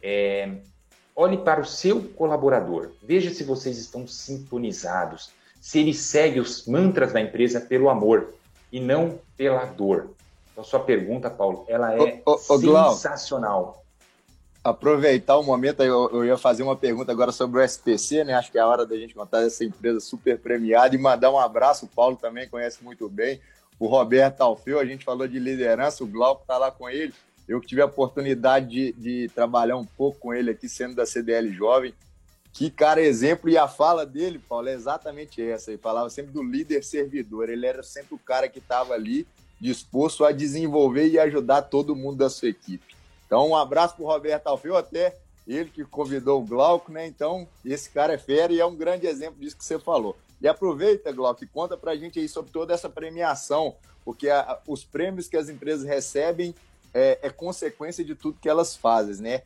é, 0.03 0.57
olhe 1.17 1.39
para 1.39 1.63
o 1.63 1.65
seu 1.65 2.03
colaborador, 2.11 2.91
veja 3.03 3.31
se 3.31 3.43
vocês 3.43 3.79
estão 3.79 4.07
sintonizados, 4.07 5.31
se 5.63 5.79
ele 5.79 5.95
segue 5.95 6.41
os 6.41 6.67
mantras 6.67 7.11
da 7.11 7.23
empresa 7.23 7.59
pelo 7.59 7.89
amor 7.89 8.35
e 8.71 8.81
não 8.81 9.19
pela 9.35 9.65
dor. 9.65 10.11
Então, 10.53 10.63
sua 10.63 10.81
pergunta, 10.81 11.31
Paulo, 11.31 11.65
ela 11.69 11.95
é 11.95 12.21
ô, 12.27 12.33
ô, 12.35 12.91
sensacional. 12.91 13.82
Aproveitar 14.65 15.37
o 15.39 15.43
momento, 15.43 15.83
eu, 15.83 16.09
eu, 16.13 16.25
ia 16.25 16.39
fazer 16.39 16.63
uma 16.63 16.77
pergunta 16.77 17.11
agora 17.11 17.33
sobre 17.33 17.61
o 17.61 17.65
SPC, 17.65 18.23
né? 18.23 18.35
Acho 18.35 18.53
que 18.53 18.59
é 18.59 18.61
a 18.61 18.67
hora 18.67 18.87
da 18.87 18.97
gente 18.97 19.15
contar 19.15 19.43
essa 19.43 19.65
empresa 19.65 19.99
super 19.99 20.39
premiada 20.39 20.95
e 20.95 20.99
mandar 20.99 21.31
um 21.33 21.39
abraço. 21.39 21.87
O 21.87 21.89
Paulo 21.89 22.17
também 22.17 22.49
conhece 22.49 22.83
muito 22.85 23.09
bem 23.09 23.41
o 23.83 23.89
Roberto 23.89 24.41
Alfeu, 24.43 24.79
a 24.79 24.85
gente 24.85 25.05
falou 25.05 25.27
de 25.27 25.41
liderança, 25.41 26.05
o 26.05 26.07
Glauco 26.07 26.43
está 26.43 26.57
lá 26.57 26.71
com 26.71 26.89
ele. 26.89 27.13
Eu 27.49 27.61
que 27.61 27.67
tive 27.67 27.83
a 27.83 27.87
oportunidade 27.87 28.69
de, 28.69 28.93
de, 28.93 29.29
trabalhar 29.35 29.77
um 29.77 29.85
pouco 29.85 30.21
com 30.21 30.33
ele 30.33 30.53
aqui, 30.53 30.69
sendo 30.69 30.95
da 30.95 31.05
CDL 31.05 31.53
Jovem. 31.53 31.93
Que 32.53 32.71
cara 32.71 33.01
exemplo, 33.01 33.51
e 33.51 33.59
a 33.59 33.67
fala 33.67 34.07
dele, 34.07 34.39
Paulo, 34.39 34.69
é 34.69 34.73
exatamente 34.73 35.43
essa. 35.43 35.73
Ele 35.73 35.79
falava 35.79 36.09
sempre 36.11 36.31
do 36.31 36.45
líder 36.45 36.85
servidor. 36.85 37.49
Ele 37.49 37.67
era 37.67 37.83
sempre 37.83 38.15
o 38.15 38.19
cara 38.19 38.49
que 38.49 38.61
estava 38.61 38.95
ali 38.95 39.27
disposto 39.61 40.25
a 40.25 40.31
desenvolver 40.31 41.09
e 41.09 41.19
ajudar 41.19 41.63
todo 41.63 41.97
mundo 41.97 42.19
da 42.19 42.31
sua 42.31 42.51
equipe. 42.51 42.95
Então, 43.33 43.49
um 43.49 43.57
abraço 43.57 43.97
para 43.97 44.05
o 44.05 44.07
Roberto 44.07 44.47
Alfeu, 44.47 44.77
até 44.77 45.17
ele 45.49 45.71
que 45.71 45.87
convidou 45.87 46.43
o 46.43 46.45
Glauco, 46.45 46.93
né? 46.93 47.07
Então, 47.07 47.49
esse 47.65 47.89
cara 47.89 48.13
é 48.13 48.19
fera 48.19 48.53
e 48.53 48.61
é 48.61 48.67
um 48.67 48.77
grande 48.77 49.07
exemplo 49.07 49.41
disso 49.41 49.57
que 49.57 49.65
você 49.65 49.79
falou. 49.79 50.15
E 50.39 50.47
aproveita, 50.47 51.11
Glauco, 51.13 51.43
e 51.43 51.47
conta 51.47 51.75
para 51.75 51.93
a 51.93 51.97
gente 51.97 52.21
aí 52.21 52.29
sobre 52.29 52.53
toda 52.53 52.75
essa 52.75 52.91
premiação, 52.91 53.75
porque 54.05 54.29
a, 54.29 54.61
os 54.69 54.85
prêmios 54.85 55.29
que 55.29 55.37
as 55.39 55.49
empresas 55.49 55.87
recebem 55.87 56.55
é, 56.93 57.21
é, 57.23 57.31
consequência 57.31 58.05
de 58.05 58.15
tudo 58.15 58.39
que 58.39 58.51
elas 58.51 58.77
fazem, 58.77 59.25
né? 59.25 59.43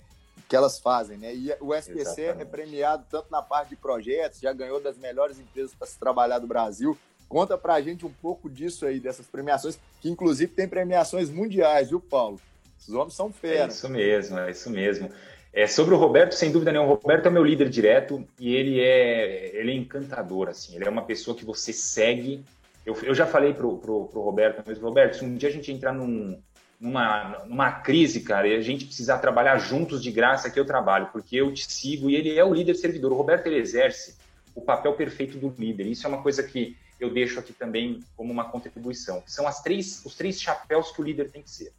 Que 0.49 0.57
elas 0.57 0.81
fazem, 0.81 1.17
né? 1.17 1.33
E 1.33 1.55
o 1.61 1.73
SPC 1.73 2.01
Exatamente. 2.01 2.43
é 2.43 2.45
premiado 2.45 3.07
tanto 3.09 3.31
na 3.31 3.41
parte 3.41 3.69
de 3.69 3.77
projetos, 3.77 4.41
já 4.41 4.53
ganhou 4.53 4.81
das 4.81 4.99
melhores 4.99 5.39
empresas 5.39 5.73
para 5.73 5.87
se 5.87 5.97
trabalhar 5.97 6.41
do 6.41 6.49
Brasil. 6.49 6.99
Conta 7.29 7.57
para 7.57 7.75
a 7.75 7.81
gente 7.81 8.05
um 8.05 8.13
pouco 8.21 8.51
disso 8.51 8.85
aí, 8.85 8.99
dessas 8.99 9.29
premiações, 9.29 9.79
que 10.01 10.11
inclusive 10.11 10.51
tem 10.53 10.67
premiações 10.67 11.31
mundiais, 11.31 11.91
viu, 11.91 12.01
Paulo? 12.01 12.41
Os 12.79 12.95
homens 12.95 13.15
são 13.15 13.33
fera. 13.33 13.65
É 13.65 13.69
isso 13.69 13.89
mesmo, 13.89 14.39
é 14.39 14.51
isso 14.51 14.71
mesmo. 14.71 15.11
É, 15.57 15.67
sobre 15.67 15.95
o 15.95 15.97
Roberto, 15.97 16.35
sem 16.35 16.53
dúvida 16.53 16.71
nenhuma, 16.71 16.93
o 16.93 16.97
Roberto 16.97 17.27
é 17.29 17.31
meu 17.31 17.43
líder 17.43 17.71
direto 17.71 18.23
e 18.39 18.55
ele 18.55 18.79
é, 18.79 19.57
ele 19.57 19.73
é 19.73 19.75
encantador, 19.75 20.49
assim. 20.49 20.77
Ele 20.77 20.87
é 20.87 20.91
uma 20.91 21.07
pessoa 21.07 21.35
que 21.35 21.47
você 21.47 21.73
segue. 21.73 22.45
Eu, 22.85 22.95
eu 23.03 23.15
já 23.15 23.27
falei 23.27 23.55
pro, 23.55 23.79
pro, 23.79 24.05
pro 24.05 24.21
Roberto, 24.21 24.63
mas 24.67 24.79
Roberto, 24.79 25.17
se 25.17 25.25
um 25.25 25.35
dia 25.35 25.49
a 25.49 25.53
gente 25.53 25.73
entrar 25.73 25.95
num, 25.95 26.39
numa, 26.79 27.43
numa 27.47 27.73
crise, 27.73 28.21
cara, 28.21 28.47
e 28.47 28.55
a 28.55 28.61
gente 28.61 28.85
precisar 28.85 29.17
trabalhar 29.17 29.57
juntos 29.57 30.03
de 30.03 30.11
graça, 30.11 30.51
que 30.51 30.61
eu 30.61 30.65
trabalho, 30.67 31.09
porque 31.11 31.37
eu 31.37 31.51
te 31.51 31.65
sigo 31.73 32.11
e 32.11 32.17
ele 32.17 32.39
é 32.39 32.45
o 32.45 32.53
líder 32.53 32.75
servidor. 32.75 33.11
O 33.13 33.17
Roberto, 33.17 33.47
ele 33.47 33.57
exerce 33.57 34.15
o 34.55 34.61
papel 34.61 34.93
perfeito 34.93 35.39
do 35.39 35.55
líder. 35.59 35.87
Isso 35.87 36.07
é 36.07 36.09
uma 36.09 36.23
coisa 36.23 36.43
que 36.43 36.77
eu 37.01 37.11
deixo 37.11 37.39
aqui 37.39 37.55
também 37.55 38.01
como 38.15 38.31
uma 38.31 38.45
contribuição. 38.51 39.23
São 39.27 39.49
as 39.49 39.63
três, 39.63 40.05
os 40.05 40.15
três 40.15 40.39
chapéus 40.39 40.93
que 40.93 41.01
o 41.01 41.05
líder 41.05 41.31
tem 41.31 41.43
que 41.43 41.51
ser 41.51 41.73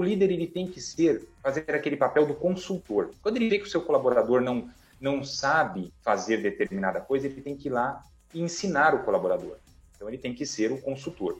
o 0.00 0.02
líder 0.02 0.30
ele 0.30 0.46
tem 0.46 0.66
que 0.66 0.80
ser 0.80 1.28
fazer 1.42 1.64
aquele 1.68 1.96
papel 1.96 2.26
do 2.26 2.34
consultor. 2.34 3.10
Quando 3.22 3.36
ele 3.36 3.48
vê 3.48 3.58
que 3.58 3.66
o 3.66 3.70
seu 3.70 3.82
colaborador 3.82 4.40
não 4.40 4.68
não 5.00 5.24
sabe 5.24 5.92
fazer 6.02 6.42
determinada 6.42 7.00
coisa, 7.00 7.26
ele 7.26 7.40
tem 7.40 7.56
que 7.56 7.68
ir 7.68 7.72
lá 7.72 8.04
e 8.34 8.42
ensinar 8.42 8.94
o 8.94 9.02
colaborador. 9.02 9.56
Então 9.96 10.06
ele 10.08 10.18
tem 10.18 10.34
que 10.34 10.44
ser 10.44 10.70
o 10.70 10.78
consultor. 10.78 11.38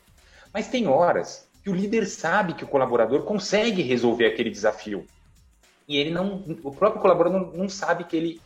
Mas 0.53 0.68
tem 0.68 0.88
horas 0.88 1.46
que 1.62 1.68
o 1.68 1.75
líder 1.75 2.07
sabe 2.07 2.55
que 2.55 2.64
o 2.64 2.68
colaborador 2.68 3.23
consegue 3.23 3.83
resolver 3.83 4.27
aquele 4.27 4.49
desafio. 4.49 5.07
E 5.87 5.99
ele 5.99 6.11
não, 6.11 6.42
o 6.62 6.73
próprio 6.73 7.03
colaborador 7.03 7.55
não, 7.55 7.68
sabe 7.68 8.05
que 8.05 8.16
ele, 8.16 8.40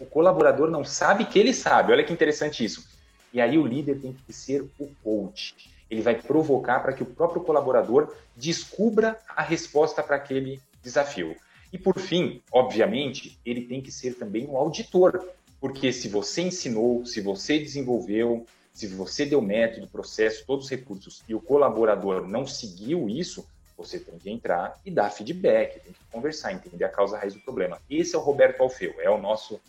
o 0.00 0.06
colaborador 0.06 0.70
não 0.70 0.82
sabe 0.82 1.26
que 1.26 1.38
ele 1.38 1.52
sabe. 1.52 1.92
Olha 1.92 2.04
que 2.04 2.12
interessante 2.12 2.64
isso. 2.64 2.88
E 3.34 3.40
aí 3.40 3.58
o 3.58 3.66
líder 3.66 4.00
tem 4.00 4.16
que 4.26 4.32
ser 4.32 4.62
o 4.78 4.90
coach 5.02 5.73
ele 5.94 6.02
vai 6.02 6.20
provocar 6.20 6.80
para 6.80 6.92
que 6.92 7.02
o 7.02 7.06
próprio 7.06 7.42
colaborador 7.42 8.12
descubra 8.36 9.18
a 9.28 9.42
resposta 9.42 10.02
para 10.02 10.16
aquele 10.16 10.60
desafio. 10.82 11.36
E 11.72 11.78
por 11.78 11.98
fim, 11.98 12.42
obviamente, 12.52 13.38
ele 13.46 13.62
tem 13.62 13.80
que 13.80 13.90
ser 13.90 14.14
também 14.14 14.46
um 14.46 14.56
auditor, 14.56 15.28
porque 15.60 15.92
se 15.92 16.08
você 16.08 16.42
ensinou, 16.42 17.06
se 17.06 17.20
você 17.20 17.58
desenvolveu, 17.58 18.44
se 18.72 18.88
você 18.88 19.24
deu 19.24 19.40
método, 19.40 19.86
processo, 19.86 20.44
todos 20.44 20.64
os 20.64 20.70
recursos 20.70 21.22
e 21.28 21.34
o 21.34 21.40
colaborador 21.40 22.26
não 22.26 22.44
seguiu 22.44 23.08
isso, 23.08 23.46
você 23.76 23.98
tem 23.98 24.18
que 24.18 24.30
entrar 24.30 24.80
e 24.84 24.90
dar 24.90 25.10
feedback, 25.10 25.80
tem 25.80 25.92
que 25.92 25.98
conversar, 26.10 26.52
entender 26.52 26.84
a 26.84 26.88
causa 26.88 27.16
raiz 27.16 27.34
do 27.34 27.40
problema. 27.40 27.80
Esse 27.88 28.14
é 28.14 28.18
o 28.18 28.20
Roberto 28.20 28.60
Alfeu, 28.62 28.94
é 28.98 29.10
o 29.10 29.18
nosso 29.18 29.60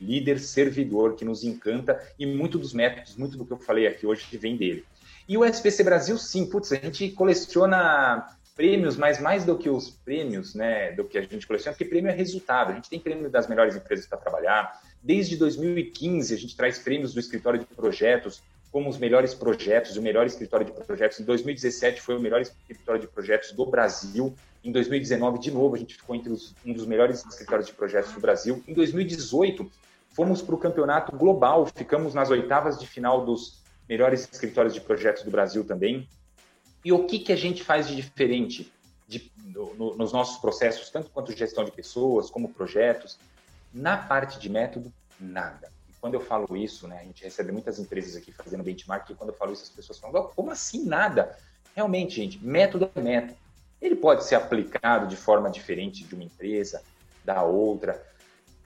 líder 0.00 0.38
servidor 0.38 1.14
que 1.14 1.24
nos 1.24 1.44
encanta 1.44 2.02
e 2.18 2.26
muito 2.26 2.58
dos 2.58 2.72
métodos, 2.72 3.16
muito 3.16 3.36
do 3.36 3.44
que 3.44 3.52
eu 3.52 3.58
falei 3.58 3.86
aqui 3.86 4.06
hoje 4.06 4.24
vem 4.36 4.56
dele. 4.56 4.84
E 5.28 5.38
o 5.38 5.44
SPC 5.44 5.82
Brasil, 5.82 6.18
sim, 6.18 6.46
putz, 6.46 6.72
a 6.72 6.76
gente 6.76 7.10
coleciona 7.10 8.28
prêmios, 8.54 8.96
mas 8.96 9.20
mais 9.20 9.44
do 9.44 9.58
que 9.58 9.68
os 9.68 9.90
prêmios, 9.90 10.54
né, 10.54 10.92
do 10.92 11.04
que 11.04 11.18
a 11.18 11.22
gente 11.22 11.46
coleciona, 11.46 11.72
porque 11.72 11.84
prêmio 11.84 12.10
é 12.10 12.14
resultado. 12.14 12.70
A 12.70 12.74
gente 12.74 12.88
tem 12.88 13.00
prêmio 13.00 13.28
das 13.28 13.48
melhores 13.48 13.74
empresas 13.74 14.06
para 14.06 14.18
trabalhar. 14.18 14.80
Desde 15.02 15.36
2015, 15.36 16.34
a 16.34 16.36
gente 16.36 16.56
traz 16.56 16.78
prêmios 16.78 17.12
do 17.12 17.20
escritório 17.20 17.58
de 17.58 17.66
projetos, 17.66 18.42
como 18.70 18.88
os 18.88 18.98
melhores 18.98 19.34
projetos, 19.34 19.96
o 19.96 20.02
melhor 20.02 20.26
escritório 20.26 20.66
de 20.66 20.72
projetos. 20.72 21.20
Em 21.20 21.24
2017 21.24 22.00
foi 22.00 22.16
o 22.16 22.20
melhor 22.20 22.40
escritório 22.40 23.00
de 23.00 23.06
projetos 23.06 23.52
do 23.52 23.66
Brasil. 23.66 24.34
Em 24.64 24.72
2019, 24.72 25.38
de 25.38 25.50
novo, 25.50 25.74
a 25.74 25.78
gente 25.78 25.94
ficou 25.94 26.16
entre 26.16 26.32
os, 26.32 26.54
um 26.64 26.72
dos 26.72 26.86
melhores 26.86 27.24
escritórios 27.24 27.66
de 27.66 27.72
projetos 27.72 28.12
do 28.12 28.20
Brasil. 28.20 28.62
Em 28.66 28.74
2018, 28.74 29.70
fomos 30.10 30.42
para 30.42 30.54
o 30.54 30.58
campeonato 30.58 31.16
global, 31.16 31.66
ficamos 31.66 32.14
nas 32.14 32.30
oitavas 32.30 32.78
de 32.78 32.86
final 32.86 33.24
dos 33.24 33.63
melhores 33.88 34.28
escritórios 34.30 34.74
de 34.74 34.80
projetos 34.80 35.22
do 35.22 35.30
Brasil 35.30 35.64
também. 35.64 36.08
E 36.84 36.92
o 36.92 37.06
que, 37.06 37.18
que 37.18 37.32
a 37.32 37.36
gente 37.36 37.62
faz 37.62 37.88
de 37.88 37.96
diferente 37.96 38.72
de, 39.08 39.32
no, 39.46 39.96
nos 39.96 40.12
nossos 40.12 40.38
processos, 40.38 40.90
tanto 40.90 41.10
quanto 41.10 41.36
gestão 41.36 41.64
de 41.64 41.70
pessoas, 41.70 42.30
como 42.30 42.52
projetos? 42.52 43.18
Na 43.72 43.96
parte 43.96 44.38
de 44.38 44.48
método, 44.48 44.92
nada. 45.18 45.70
E 45.88 45.92
quando 46.00 46.14
eu 46.14 46.20
falo 46.20 46.56
isso, 46.56 46.86
né, 46.86 47.00
a 47.00 47.04
gente 47.04 47.24
recebe 47.24 47.52
muitas 47.52 47.78
empresas 47.78 48.16
aqui 48.16 48.32
fazendo 48.32 48.62
benchmark, 48.62 49.10
e 49.10 49.14
quando 49.14 49.30
eu 49.30 49.36
falo 49.36 49.52
isso, 49.52 49.62
as 49.62 49.70
pessoas 49.70 49.98
falam, 49.98 50.30
como 50.34 50.50
assim 50.50 50.84
nada? 50.84 51.36
Realmente, 51.74 52.16
gente, 52.16 52.44
método 52.44 52.90
é 52.94 53.00
método. 53.00 53.36
Ele 53.80 53.96
pode 53.96 54.24
ser 54.24 54.36
aplicado 54.36 55.06
de 55.06 55.16
forma 55.16 55.50
diferente 55.50 56.04
de 56.04 56.14
uma 56.14 56.24
empresa, 56.24 56.82
da 57.24 57.42
outra, 57.42 58.04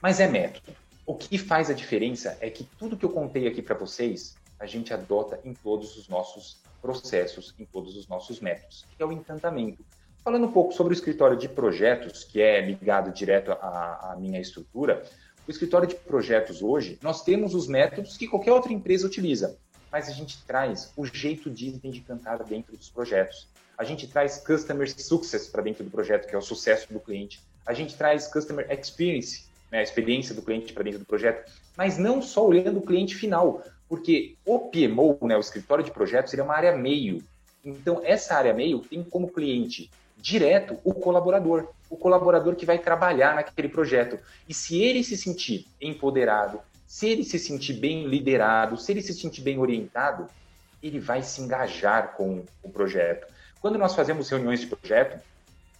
mas 0.01 0.19
é 0.19 0.27
método. 0.27 0.75
O 1.05 1.15
que 1.15 1.37
faz 1.37 1.69
a 1.69 1.73
diferença 1.73 2.37
é 2.39 2.49
que 2.49 2.63
tudo 2.77 2.97
que 2.97 3.05
eu 3.05 3.09
contei 3.09 3.47
aqui 3.47 3.61
para 3.61 3.75
vocês, 3.75 4.35
a 4.59 4.65
gente 4.65 4.93
adota 4.93 5.39
em 5.43 5.53
todos 5.53 5.97
os 5.97 6.07
nossos 6.07 6.61
processos, 6.81 7.53
em 7.57 7.65
todos 7.65 7.95
os 7.95 8.07
nossos 8.07 8.39
métodos, 8.39 8.85
que 8.95 9.01
é 9.01 9.05
o 9.05 9.11
encantamento. 9.11 9.83
Falando 10.23 10.47
um 10.47 10.51
pouco 10.51 10.73
sobre 10.73 10.93
o 10.93 10.95
escritório 10.95 11.37
de 11.37 11.47
projetos, 11.47 12.23
que 12.23 12.41
é 12.41 12.61
ligado 12.61 13.11
direto 13.11 13.51
à, 13.53 14.11
à 14.11 14.15
minha 14.17 14.39
estrutura, 14.39 15.03
o 15.47 15.51
escritório 15.51 15.87
de 15.87 15.95
projetos 15.95 16.61
hoje, 16.61 16.99
nós 17.01 17.23
temos 17.23 17.55
os 17.55 17.67
métodos 17.67 18.17
que 18.17 18.27
qualquer 18.27 18.51
outra 18.51 18.71
empresa 18.71 19.07
utiliza, 19.07 19.57
mas 19.91 20.07
a 20.07 20.11
gente 20.11 20.43
traz 20.45 20.93
o 20.95 21.05
jeito 21.05 21.49
Disney 21.49 21.91
de 21.91 22.01
cantar 22.01 22.43
dentro 22.43 22.75
dos 22.77 22.89
projetos. 22.89 23.47
A 23.77 23.83
gente 23.83 24.07
traz 24.07 24.37
Customer 24.37 24.87
Success 25.01 25.47
para 25.47 25.63
dentro 25.63 25.83
do 25.83 25.89
projeto, 25.89 26.27
que 26.27 26.35
é 26.35 26.37
o 26.37 26.41
sucesso 26.41 26.91
do 26.93 26.99
cliente. 26.99 27.41
A 27.65 27.73
gente 27.73 27.95
traz 27.95 28.27
Customer 28.27 28.69
Experience, 28.71 29.45
né, 29.71 29.79
a 29.79 29.83
experiência 29.83 30.35
do 30.35 30.41
cliente 30.41 30.73
para 30.73 30.83
dentro 30.83 30.99
do 30.99 31.05
projeto, 31.05 31.49
mas 31.77 31.97
não 31.97 32.21
só 32.21 32.45
olhando 32.45 32.79
o 32.79 32.85
cliente 32.85 33.15
final, 33.15 33.63
porque 33.89 34.35
o 34.45 34.59
PMO, 34.59 35.17
né, 35.23 35.35
o 35.35 35.39
escritório 35.39 35.83
de 35.83 35.91
projetos, 35.91 36.31
ele 36.31 36.43
é 36.43 36.45
uma 36.45 36.55
área 36.55 36.77
meio. 36.77 37.23
Então, 37.65 38.01
essa 38.05 38.35
área 38.35 38.53
meio 38.53 38.79
tem 38.79 39.03
como 39.03 39.31
cliente 39.31 39.89
direto 40.15 40.77
o 40.83 40.93
colaborador, 40.93 41.67
o 41.89 41.97
colaborador 41.97 42.55
que 42.55 42.65
vai 42.65 42.77
trabalhar 42.77 43.35
naquele 43.35 43.67
projeto. 43.67 44.19
E 44.47 44.53
se 44.53 44.81
ele 44.81 45.03
se 45.03 45.17
sentir 45.17 45.65
empoderado, 45.81 46.61
se 46.85 47.09
ele 47.09 47.23
se 47.23 47.39
sentir 47.39 47.73
bem 47.73 48.05
liderado, 48.05 48.77
se 48.77 48.91
ele 48.91 49.01
se 49.01 49.13
sentir 49.13 49.41
bem 49.41 49.57
orientado, 49.57 50.27
ele 50.81 50.99
vai 50.99 51.23
se 51.23 51.41
engajar 51.41 52.15
com 52.15 52.43
o 52.61 52.69
projeto. 52.69 53.27
Quando 53.59 53.77
nós 53.77 53.95
fazemos 53.95 54.29
reuniões 54.29 54.61
de 54.61 54.67
projeto, 54.67 55.19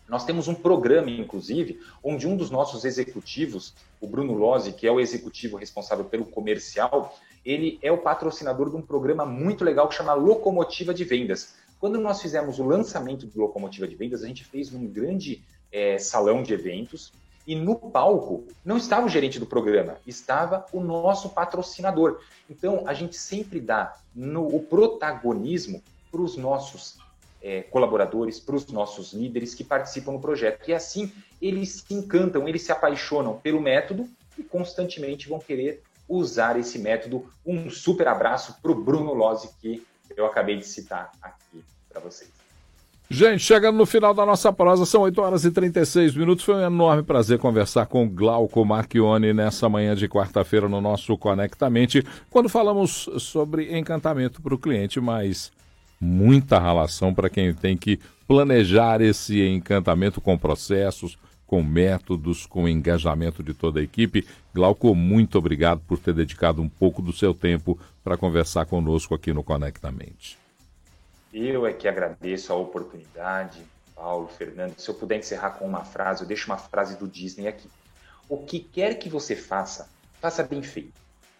nós 0.08 0.26
temos 0.26 0.48
um 0.48 0.56
programa, 0.56 1.12
inclusive, 1.12 1.80
onde 2.04 2.28
um 2.28 2.36
dos 2.36 2.50
nossos 2.50 2.84
executivos, 2.84 3.76
o 4.02 4.08
Bruno 4.08 4.34
Lozzi, 4.34 4.74
que 4.74 4.88
é 4.88 4.92
o 4.92 5.00
executivo 5.00 5.56
responsável 5.56 6.06
pelo 6.06 6.26
comercial, 6.26 7.16
ele 7.46 7.80
é 7.82 7.92
o 7.92 7.98
patrocinador 7.98 8.70
de 8.70 8.76
um 8.76 8.82
programa 8.82 9.26
muito 9.26 9.64
legal 9.64 9.88
que 9.88 9.96
chama 9.96 10.14
Locomotiva 10.14 10.94
de 10.94 11.04
Vendas. 11.04 11.56
Quando 11.80 11.98
nós 11.98 12.22
fizemos 12.22 12.60
o 12.60 12.64
lançamento 12.64 13.26
do 13.26 13.40
Locomotiva 13.40 13.88
de 13.88 13.96
Vendas, 13.96 14.24
a 14.24 14.28
gente 14.28 14.44
fez 14.44 14.70
num 14.72 14.86
grande 14.86 15.42
é, 15.72 15.98
salão 15.98 16.44
de 16.44 16.54
eventos 16.54 17.14
e 17.48 17.56
no 17.56 17.76
palco 17.76 18.44
não 18.64 18.78
estava 18.78 19.06
o 19.06 19.10
gerente 19.10 19.40
do 19.40 19.46
programa, 19.46 19.98
estava 20.06 20.66
o 20.72 20.80
nosso 20.80 21.30
patrocinador. 21.30 22.20
Então 22.50 22.84
a 22.86 22.94
gente 22.94 23.16
sempre 23.16 23.60
dá 23.60 23.98
no, 24.14 24.46
o 24.46 24.62
protagonismo 24.62 25.82
para 26.12 26.22
os 26.22 26.36
nossos 26.36 27.00
é, 27.42 27.62
colaboradores, 27.64 28.40
para 28.40 28.56
os 28.56 28.68
nossos 28.68 29.14
líderes 29.14 29.56
que 29.56 29.64
participam 29.64 30.14
do 30.14 30.20
projeto. 30.20 30.70
E 30.70 30.74
assim 30.74 31.12
eles 31.42 31.84
se 31.88 31.94
encantam, 31.94 32.48
eles 32.48 32.64
se 32.64 32.72
apaixonam 32.72 33.38
pelo 33.38 33.62
método 33.62 34.08
e 34.38 34.44
constantemente 34.44 35.30
vão 35.30 35.40
querer 35.40 35.82
usar 36.10 36.60
esse 36.60 36.80
método. 36.80 37.26
Um 37.46 37.70
super 37.70 38.08
abraço 38.08 38.56
para 38.62 38.72
o 38.72 38.76
Bruno 38.84 39.14
Lozzi, 39.14 39.50
que 39.62 39.86
eu 40.18 40.26
acabei 40.26 40.58
de 40.58 40.66
citar 40.66 41.12
aqui 41.22 41.64
para 41.88 42.02
vocês. 42.02 42.40
Gente, 43.12 43.44
chegando 43.44 43.76
no 43.76 43.88
final 43.88 44.14
da 44.14 44.24
nossa 44.24 44.54
prosa, 44.54 44.86
são 44.86 45.02
8 45.02 45.20
horas 45.20 45.44
e 45.44 45.50
36 45.50 46.16
minutos. 46.16 46.46
Foi 46.46 46.54
um 46.54 46.62
enorme 46.62 47.02
prazer 47.02 47.40
conversar 47.40 47.88
com 47.88 48.08
Glauco 48.08 48.64
Marchione 48.64 49.34
nessa 49.34 49.68
manhã 49.68 49.96
de 49.96 50.08
quarta-feira 50.08 50.70
no 50.70 50.80
nosso 50.80 51.18
Conectamente, 51.18 52.06
quando 52.30 52.48
falamos 52.48 53.10
sobre 53.18 53.76
encantamento 53.76 54.40
para 54.44 54.54
o 54.54 54.60
cliente, 54.60 55.02
mas 55.02 55.52
muita 56.00 56.60
relação 56.60 57.12
para 57.12 57.32
quem 57.32 57.52
tem 57.52 57.76
que 57.76 58.00
planejar 58.28 59.02
esse 59.02 59.42
encantamento 59.42 60.22
com 60.22 60.38
processos, 60.38 61.18
com 61.50 61.64
métodos, 61.64 62.46
com 62.46 62.70
engajamento 62.70 63.42
de 63.42 63.56
toda 63.56 63.80
a 63.80 63.84
equipe. 63.84 64.24
Glauco, 64.54 64.94
muito 64.94 65.36
obrigado 65.36 65.82
por 65.88 65.98
ter 65.98 66.14
dedicado 66.14 66.62
um 66.62 66.70
pouco 66.70 67.02
do 67.02 67.12
seu 67.12 67.34
tempo 67.34 67.80
para 68.04 68.16
conversar 68.16 68.68
conosco 68.68 69.16
aqui 69.16 69.34
no 69.34 69.44
Conectamente. 69.44 70.38
Eu 71.34 71.66
é 71.66 71.74
que 71.74 71.88
agradeço 71.88 72.54
a 72.54 72.56
oportunidade, 72.56 73.64
Paulo, 73.96 74.28
Fernando. 74.28 74.78
Se 74.78 74.88
eu 74.88 74.94
puder 74.94 75.18
encerrar 75.18 75.52
com 75.52 75.66
uma 75.66 75.84
frase, 75.84 76.22
eu 76.22 76.28
deixo 76.28 76.52
uma 76.52 76.58
frase 76.58 76.96
do 76.96 77.08
Disney 77.08 77.48
aqui. 77.48 77.68
O 78.30 78.38
que 78.38 78.60
quer 78.60 79.00
que 79.00 79.10
você 79.10 79.36
faça, 79.36 79.90
faça 80.22 80.44
bem 80.44 80.62
feito. 80.62 80.94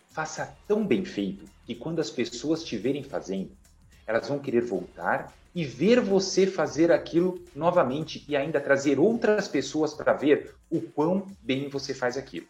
Faça 0.10 0.58
tão 0.68 0.84
bem 0.84 1.06
feito 1.06 1.46
que 1.68 1.76
quando 1.76 2.00
as 2.00 2.10
pessoas 2.10 2.64
te 2.64 2.76
verem 2.78 3.04
fazendo, 3.04 3.52
elas 4.10 4.28
vão 4.28 4.40
querer 4.40 4.62
voltar 4.62 5.32
e 5.54 5.64
ver 5.64 6.02
você 6.02 6.48
fazer 6.48 6.92
aquilo 6.92 7.40
novamente 7.56 8.26
e 8.28 8.36
ainda 8.36 8.60
trazer 8.60 9.00
outras 9.00 9.48
pessoas 9.48 9.94
para 9.94 10.14
ver 10.14 10.56
o 10.68 10.82
quão 10.82 11.28
bem 11.42 11.70
você 11.70 11.94
faz 11.94 12.18
aquilo. 12.18 12.48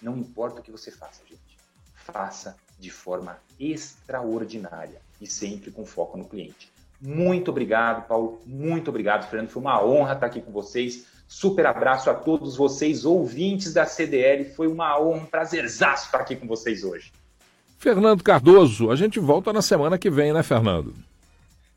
Não 0.00 0.16
importa 0.16 0.60
o 0.60 0.62
que 0.62 0.70
você 0.70 0.90
faça, 0.90 1.20
gente. 1.28 1.58
Faça 1.94 2.56
de 2.80 2.88
forma 2.90 3.38
extraordinária 3.60 5.02
e 5.20 5.26
sempre 5.26 5.70
com 5.70 5.84
foco 5.84 6.16
no 6.16 6.24
cliente. 6.24 6.72
Muito 6.98 7.50
obrigado, 7.50 8.08
Paulo. 8.08 8.40
Muito 8.46 8.88
obrigado, 8.88 9.28
Fernando. 9.28 9.50
Foi 9.50 9.60
uma 9.60 9.84
honra 9.84 10.14
estar 10.14 10.26
aqui 10.26 10.40
com 10.40 10.50
vocês. 10.50 11.04
Super 11.28 11.66
abraço 11.66 12.08
a 12.08 12.14
todos 12.14 12.56
vocês, 12.56 13.04
ouvintes 13.04 13.74
da 13.74 13.84
CDL. 13.84 14.46
Foi 14.46 14.66
uma 14.66 14.98
honra, 14.98 15.18
um 15.18 15.26
prazerzaço 15.26 16.06
estar 16.06 16.20
aqui 16.20 16.36
com 16.36 16.46
vocês 16.46 16.82
hoje. 16.84 17.12
Fernando 17.82 18.22
Cardoso, 18.22 18.92
a 18.92 18.94
gente 18.94 19.18
volta 19.18 19.52
na 19.52 19.60
semana 19.60 19.98
que 19.98 20.08
vem, 20.08 20.32
né, 20.32 20.40
Fernando? 20.44 20.94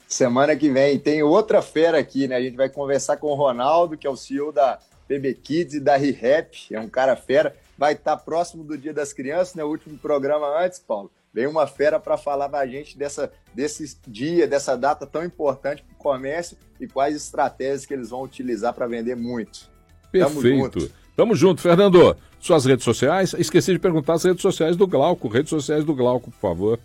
Semana 0.07 0.55
que 0.55 0.69
vem 0.69 0.99
tem 0.99 1.23
outra 1.23 1.63
fera 1.63 1.97
aqui, 1.97 2.27
né? 2.27 2.35
A 2.35 2.41
gente 2.41 2.55
vai 2.55 2.69
conversar 2.69 3.17
com 3.17 3.25
o 3.25 3.33
Ronaldo, 3.33 3.97
que 3.97 4.05
é 4.05 4.09
o 4.09 4.15
CEO 4.15 4.51
da 4.51 4.77
PB 5.07 5.33
Kids 5.33 5.73
e 5.73 5.79
da 5.79 5.95
ReHap, 5.95 6.75
é 6.75 6.79
um 6.79 6.87
cara 6.87 7.15
fera. 7.15 7.55
Vai 7.75 7.93
estar 7.93 8.17
próximo 8.17 8.63
do 8.63 8.77
Dia 8.77 8.93
das 8.93 9.13
Crianças, 9.13 9.55
né? 9.55 9.63
O 9.63 9.67
último 9.67 9.97
programa 9.97 10.45
antes, 10.63 10.77
Paulo. 10.77 11.09
Vem 11.33 11.47
uma 11.47 11.65
fera 11.65 11.99
para 11.99 12.17
falar 12.17 12.49
para 12.49 12.59
a 12.59 12.67
gente 12.67 12.95
dessa, 12.95 13.33
desse 13.51 13.97
dia, 14.07 14.45
dessa 14.45 14.77
data 14.77 15.07
tão 15.07 15.25
importante 15.25 15.81
para 15.81 15.95
o 15.95 15.97
comércio 15.97 16.55
e 16.79 16.87
quais 16.87 17.15
estratégias 17.15 17.83
que 17.83 17.95
eles 17.95 18.11
vão 18.11 18.21
utilizar 18.21 18.75
para 18.75 18.85
vender 18.85 19.15
muito. 19.15 19.71
Perfeito. 20.11 20.91
Tamo 21.15 21.35
junto. 21.35 21.61
Fernando. 21.61 22.15
Suas 22.39 22.65
redes 22.65 22.83
sociais. 22.83 23.33
Esqueci 23.33 23.73
de 23.73 23.79
perguntar 23.79 24.13
as 24.13 24.23
redes 24.23 24.41
sociais 24.41 24.75
do 24.75 24.85
Glauco. 24.85 25.27
Redes 25.27 25.49
sociais 25.49 25.83
do 25.83 25.95
Glauco, 25.95 26.29
por 26.29 26.39
favor. 26.39 26.79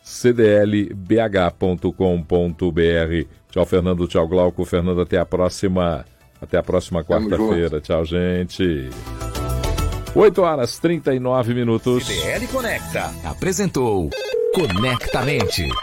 cdlbh.com.br. 0.02 1.90
Tchau, 3.50 3.66
Fernando. 3.66 4.06
Tchau, 4.06 4.28
Glauco. 4.28 4.64
Fernando, 4.64 5.00
até 5.00 5.18
a 5.18 5.26
próxima. 5.26 6.04
Até 6.40 6.56
a 6.56 6.62
próxima 6.62 7.04
quarta-feira. 7.04 7.80
Tchau, 7.80 8.04
gente. 8.04 8.88
8 10.14 10.42
horas 10.42 10.78
39 10.78 11.54
minutos. 11.54 12.04
CDL 12.06 12.48
Conecta 12.48 13.12
apresentou 13.24 14.10
Conectamente. 14.52 15.70